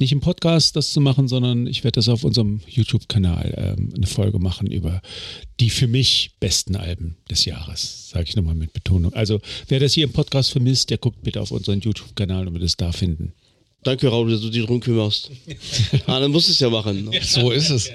nicht 0.00 0.10
im 0.10 0.20
Podcast 0.20 0.74
das 0.74 0.90
zu 0.90 1.00
machen, 1.00 1.28
sondern 1.28 1.68
ich 1.68 1.84
werde 1.84 1.96
das 1.96 2.08
auf 2.08 2.24
unserem 2.24 2.60
YouTube-Kanal 2.66 3.76
ähm, 3.78 3.92
eine 3.96 4.06
Folge 4.06 4.40
machen 4.40 4.66
über 4.66 5.02
die 5.60 5.70
für 5.70 5.86
mich 5.86 6.32
besten 6.38 6.76
Alben 6.76 7.16
des 7.30 7.44
Jahres, 7.44 8.10
sage 8.10 8.26
ich 8.28 8.36
nochmal 8.36 8.55
mit 8.58 8.72
Betonung. 8.72 9.12
Also 9.14 9.40
wer 9.68 9.80
das 9.80 9.92
hier 9.92 10.04
im 10.04 10.12
Podcast 10.12 10.50
vermisst, 10.50 10.90
der 10.90 10.98
guckt 10.98 11.22
bitte 11.22 11.40
auf 11.40 11.50
unseren 11.50 11.80
YouTube-Kanal 11.80 12.48
und 12.48 12.54
wird 12.54 12.64
es 12.64 12.76
da 12.76 12.92
finden. 12.92 13.32
Danke, 13.82 14.08
Raul, 14.08 14.30
dass 14.30 14.40
du 14.40 14.50
dich 14.50 14.64
drum 14.64 14.80
kümmerst. 14.80 15.30
ah, 16.06 16.18
dann 16.18 16.32
musst 16.32 16.48
du 16.48 16.52
es 16.52 16.58
ja 16.58 16.68
machen. 16.68 17.10
so 17.22 17.50
ist 17.52 17.70
es. 17.70 17.90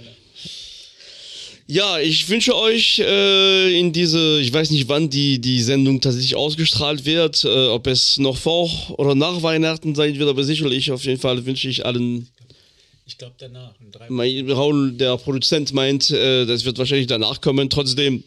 Ja, 1.67 1.99
ich 1.99 2.27
wünsche 2.27 2.53
euch 2.53 2.99
äh, 2.99 3.79
in 3.79 3.93
diese, 3.93 4.41
ich 4.41 4.51
weiß 4.51 4.71
nicht, 4.71 4.89
wann 4.89 5.09
die, 5.09 5.39
die 5.39 5.61
Sendung 5.61 6.01
tatsächlich 6.01 6.35
ausgestrahlt 6.35 7.05
wird, 7.05 7.45
äh, 7.45 7.67
ob 7.67 7.87
es 7.87 8.17
noch 8.17 8.35
vor 8.35 8.69
oder 8.97 9.15
nach 9.15 9.41
Weihnachten 9.41 9.95
sein 9.95 10.19
wird, 10.19 10.29
aber 10.29 10.43
sicherlich 10.43 10.91
auf 10.91 11.05
jeden 11.05 11.19
Fall 11.19 11.45
wünsche 11.45 11.69
ich 11.69 11.85
allen 11.85 12.27
Ich 13.05 13.17
glaube 13.17 13.35
danach. 13.37 13.73
In 13.79 13.91
drei 13.91 14.07
Mein, 14.09 14.51
Raul, 14.51 14.91
der 14.91 15.15
Produzent, 15.17 15.73
meint, 15.73 16.11
äh, 16.11 16.45
das 16.45 16.65
wird 16.65 16.77
wahrscheinlich 16.77 17.07
danach 17.07 17.39
kommen. 17.39 17.69
Trotzdem. 17.69 18.23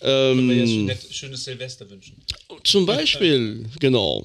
Ähm, 0.00 0.90
schönes 1.10 1.44
Silvester 1.44 1.88
wünschen. 1.90 2.16
zum 2.64 2.86
Beispiel, 2.86 3.66
genau. 3.80 4.24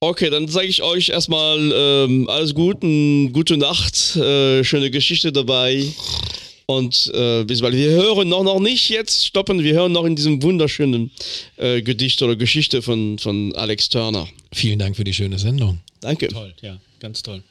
Okay, 0.00 0.30
dann 0.30 0.48
sage 0.48 0.66
ich 0.66 0.82
euch 0.82 1.10
erstmal 1.10 1.58
ähm, 1.72 2.28
alles 2.28 2.54
Gute, 2.54 2.86
gute 3.32 3.56
Nacht, 3.56 4.16
äh, 4.16 4.64
schöne 4.64 4.90
Geschichte 4.90 5.32
dabei. 5.32 5.86
Und 6.66 7.10
äh, 7.14 7.44
bis 7.44 7.60
bald. 7.60 7.74
Wir 7.74 7.90
hören 7.90 8.28
noch, 8.28 8.44
noch 8.44 8.60
nicht 8.60 8.88
jetzt 8.88 9.26
stoppen, 9.26 9.62
wir 9.62 9.74
hören 9.74 9.92
noch 9.92 10.04
in 10.04 10.16
diesem 10.16 10.42
wunderschönen 10.42 11.10
äh, 11.56 11.82
Gedicht 11.82 12.22
oder 12.22 12.36
Geschichte 12.36 12.82
von, 12.82 13.18
von 13.18 13.54
Alex 13.54 13.88
Turner. 13.88 14.28
Vielen 14.52 14.78
Dank 14.78 14.96
für 14.96 15.04
die 15.04 15.12
schöne 15.12 15.38
Sendung. 15.38 15.80
Danke. 16.00 16.28
Toll, 16.28 16.54
ja, 16.62 16.80
ganz 17.00 17.22
toll. 17.22 17.42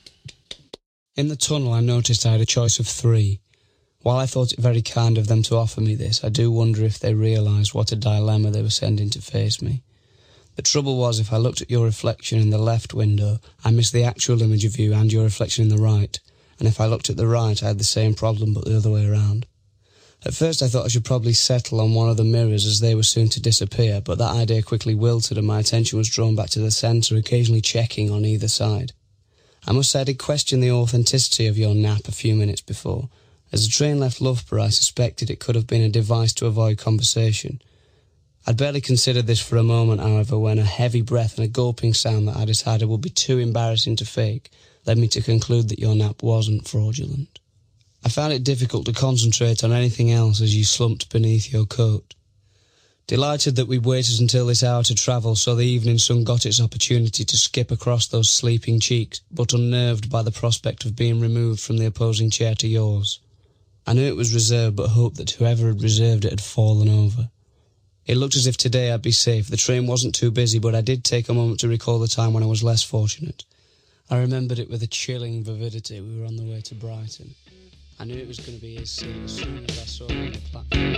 In 1.16 1.30
the 1.30 1.36
tunnel, 1.36 1.74
I 1.78 1.82
noticed 1.82 2.26
I 2.26 2.30
had 2.30 2.42
a 2.42 2.46
choice 2.46 2.80
of 2.80 2.88
three. 2.88 3.41
While 4.04 4.18
I 4.18 4.26
thought 4.26 4.52
it 4.52 4.60
very 4.60 4.82
kind 4.82 5.18
of 5.18 5.28
them 5.28 5.44
to 5.44 5.58
offer 5.58 5.80
me 5.80 5.94
this, 5.94 6.24
I 6.24 6.30
do 6.30 6.50
wonder 6.50 6.84
if 6.84 6.98
they 6.98 7.14
realised 7.14 7.74
what 7.74 7.92
a 7.92 7.96
dilemma 7.96 8.50
they 8.50 8.64
were 8.64 8.72
sending 8.72 9.12
to 9.12 9.22
face 9.22 9.62
me. 9.62 9.84
The 10.56 10.64
trouble 10.64 10.98
was, 10.98 11.20
if 11.20 11.32
I 11.32 11.38
looked 11.38 11.62
at 11.62 11.70
your 11.70 11.86
reflection 11.86 12.40
in 12.40 12.50
the 12.50 12.58
left 12.58 12.94
window, 12.94 13.40
I 13.64 13.72
missed 13.72 13.94
the 13.94 14.04
actual 14.04 14.42
image 14.42 14.66
of 14.66 14.80
you 14.80 14.94
and 14.94 15.12
your 15.12 15.24
reflection 15.24 15.64
in 15.64 15.70
the 15.70 15.78
right. 15.78 16.20
And 16.60 16.68
if 16.68 16.82
I 16.82 16.88
looked 16.88 17.10
at 17.10 17.18
the 17.18 17.28
right, 17.28 17.62
I 17.62 17.68
had 17.68 17.78
the 17.78 17.84
same 17.84 18.16
problem, 18.16 18.54
but 18.54 18.66
the 18.66 18.76
other 18.76 18.90
way 18.90 19.08
around. 19.08 19.46
At 20.24 20.34
first, 20.34 20.62
I 20.62 20.68
thought 20.68 20.86
I 20.86 20.90
should 20.90 21.06
probably 21.06 21.34
settle 21.34 21.80
on 21.80 21.94
one 21.94 22.10
of 22.10 22.18
the 22.18 22.24
mirrors 22.24 22.66
as 22.66 22.80
they 22.80 22.94
were 22.94 23.04
soon 23.04 23.30
to 23.30 23.40
disappear, 23.40 24.02
but 24.02 24.18
that 24.18 24.36
idea 24.36 24.62
quickly 24.62 24.94
wilted 24.94 25.38
and 25.38 25.48
my 25.48 25.60
attention 25.60 25.98
was 25.98 26.10
drawn 26.10 26.36
back 26.36 26.50
to 26.52 26.60
the 26.60 26.70
centre, 26.70 27.16
occasionally 27.16 27.62
checking 27.62 28.12
on 28.12 28.26
either 28.26 28.48
side. 28.48 28.94
I 29.66 29.72
must 29.72 29.92
say 29.92 30.02
I 30.02 30.04
did 30.06 30.20
question 30.20 30.60
the 30.60 30.72
authenticity 30.72 31.48
of 31.48 31.58
your 31.58 31.74
nap 31.74 32.08
a 32.08 32.12
few 32.12 32.36
minutes 32.36 32.62
before. 32.62 33.10
As 33.54 33.66
the 33.66 33.72
train 33.72 34.00
left 34.00 34.22
Loughborough, 34.22 34.64
I 34.64 34.70
suspected 34.70 35.30
it 35.30 35.42
could 35.42 35.56
have 35.56 35.68
been 35.68 35.82
a 35.82 35.90
device 35.90 36.32
to 36.36 36.46
avoid 36.46 36.78
conversation. 36.78 37.62
I'd 38.48 38.56
barely 38.56 38.80
considered 38.80 39.28
this 39.28 39.42
for 39.42 39.58
a 39.58 39.64
moment, 39.64 40.00
however, 40.00 40.40
when 40.40 40.58
a 40.58 40.64
heavy 40.64 41.02
breath 41.02 41.38
and 41.38 41.44
a 41.44 41.50
gulping 41.50 41.94
sound 41.94 42.30
that 42.30 42.38
I 42.38 42.46
decided 42.46 42.88
would 42.88 43.02
be 43.02 43.10
too 43.10 43.40
embarrassing 43.40 43.98
to 43.98 44.06
fake 44.06 44.50
led 44.86 44.98
me 44.98 45.10
to 45.10 45.22
conclude 45.22 45.68
that 45.68 45.80
your 45.80 45.96
nap 45.96 46.24
wasn't 46.24 46.66
fraudulent. 46.66 47.40
I 48.06 48.10
found 48.10 48.32
it 48.32 48.46
difficult 48.46 48.86
to 48.86 48.94
concentrate 48.94 49.66
on 49.66 49.74
anything 49.74 50.14
else 50.14 50.40
as 50.40 50.56
you 50.56 50.64
slumped 50.64 51.10
beneath 51.10 51.52
your 51.52 51.66
coat. 51.66 52.16
Delighted 53.06 53.58
that 53.58 53.68
we'd 53.68 53.86
waited 53.86 54.22
until 54.22 54.46
this 54.48 54.64
hour 54.64 54.84
to 54.84 54.96
travel 54.96 55.36
so 55.36 55.56
the 55.56 55.66
evening 55.66 55.98
sun 55.98 56.24
got 56.24 56.46
its 56.46 56.62
opportunity 56.62 57.26
to 57.26 57.38
skip 57.38 57.70
across 57.70 58.08
those 58.08 58.30
sleeping 58.30 58.80
cheeks, 58.80 59.20
but 59.30 59.52
unnerved 59.52 60.10
by 60.10 60.22
the 60.22 60.32
prospect 60.32 60.86
of 60.86 60.96
being 60.96 61.20
removed 61.20 61.60
from 61.60 61.78
the 61.78 61.86
opposing 61.86 62.30
chair 62.30 62.56
to 62.56 62.68
yours. 62.68 63.20
I 63.86 63.94
knew 63.94 64.08
it 64.08 64.16
was 64.16 64.34
reserved, 64.34 64.76
but 64.76 64.90
hoped 64.90 65.18
that 65.18 65.32
whoever 65.32 65.68
had 65.68 65.82
reserved 65.82 66.26
it 66.26 66.32
had 66.32 66.42
fallen 66.42 66.90
over. 66.90 67.30
It 68.06 68.18
looked 68.18 68.36
as 68.36 68.48
if 68.48 68.58
today 68.58 68.92
I'd 68.92 69.02
be 69.02 69.12
safe. 69.12 69.48
The 69.48 69.58
train 69.58 69.88
wasn't 69.88 70.16
too 70.16 70.32
busy, 70.32 70.60
but 70.60 70.76
I 70.76 70.82
did 70.82 71.04
take 71.04 71.30
a 71.30 71.34
moment 71.34 71.60
to 71.62 71.68
recall 71.68 72.00
the 72.00 72.08
time 72.08 72.34
when 72.34 72.44
I 72.44 72.48
was 72.48 72.64
less 72.64 72.84
fortunate. 72.84 73.46
I 74.10 74.18
remembered 74.18 74.60
it 74.60 74.70
with 74.70 74.84
a 74.84 74.88
chilling 74.88 75.44
vividity. 75.44 76.02
We 76.02 76.20
were 76.20 76.26
on 76.26 76.36
the 76.36 76.44
way 76.44 76.62
to 76.62 76.76
Brighton. 76.76 77.34
I 78.00 78.04
knew 78.04 78.16
it 78.16 78.28
was 78.28 78.40
going 78.40 78.58
to 78.58 78.62
be 78.62 78.76
his 78.76 79.04
as 79.04 79.32
soon 79.32 79.66
as 79.70 79.80
I 79.80 79.86
saw 79.86 80.08
him 80.08 80.26
on 80.26 80.34
the 80.34 80.42
platform. 80.52 80.98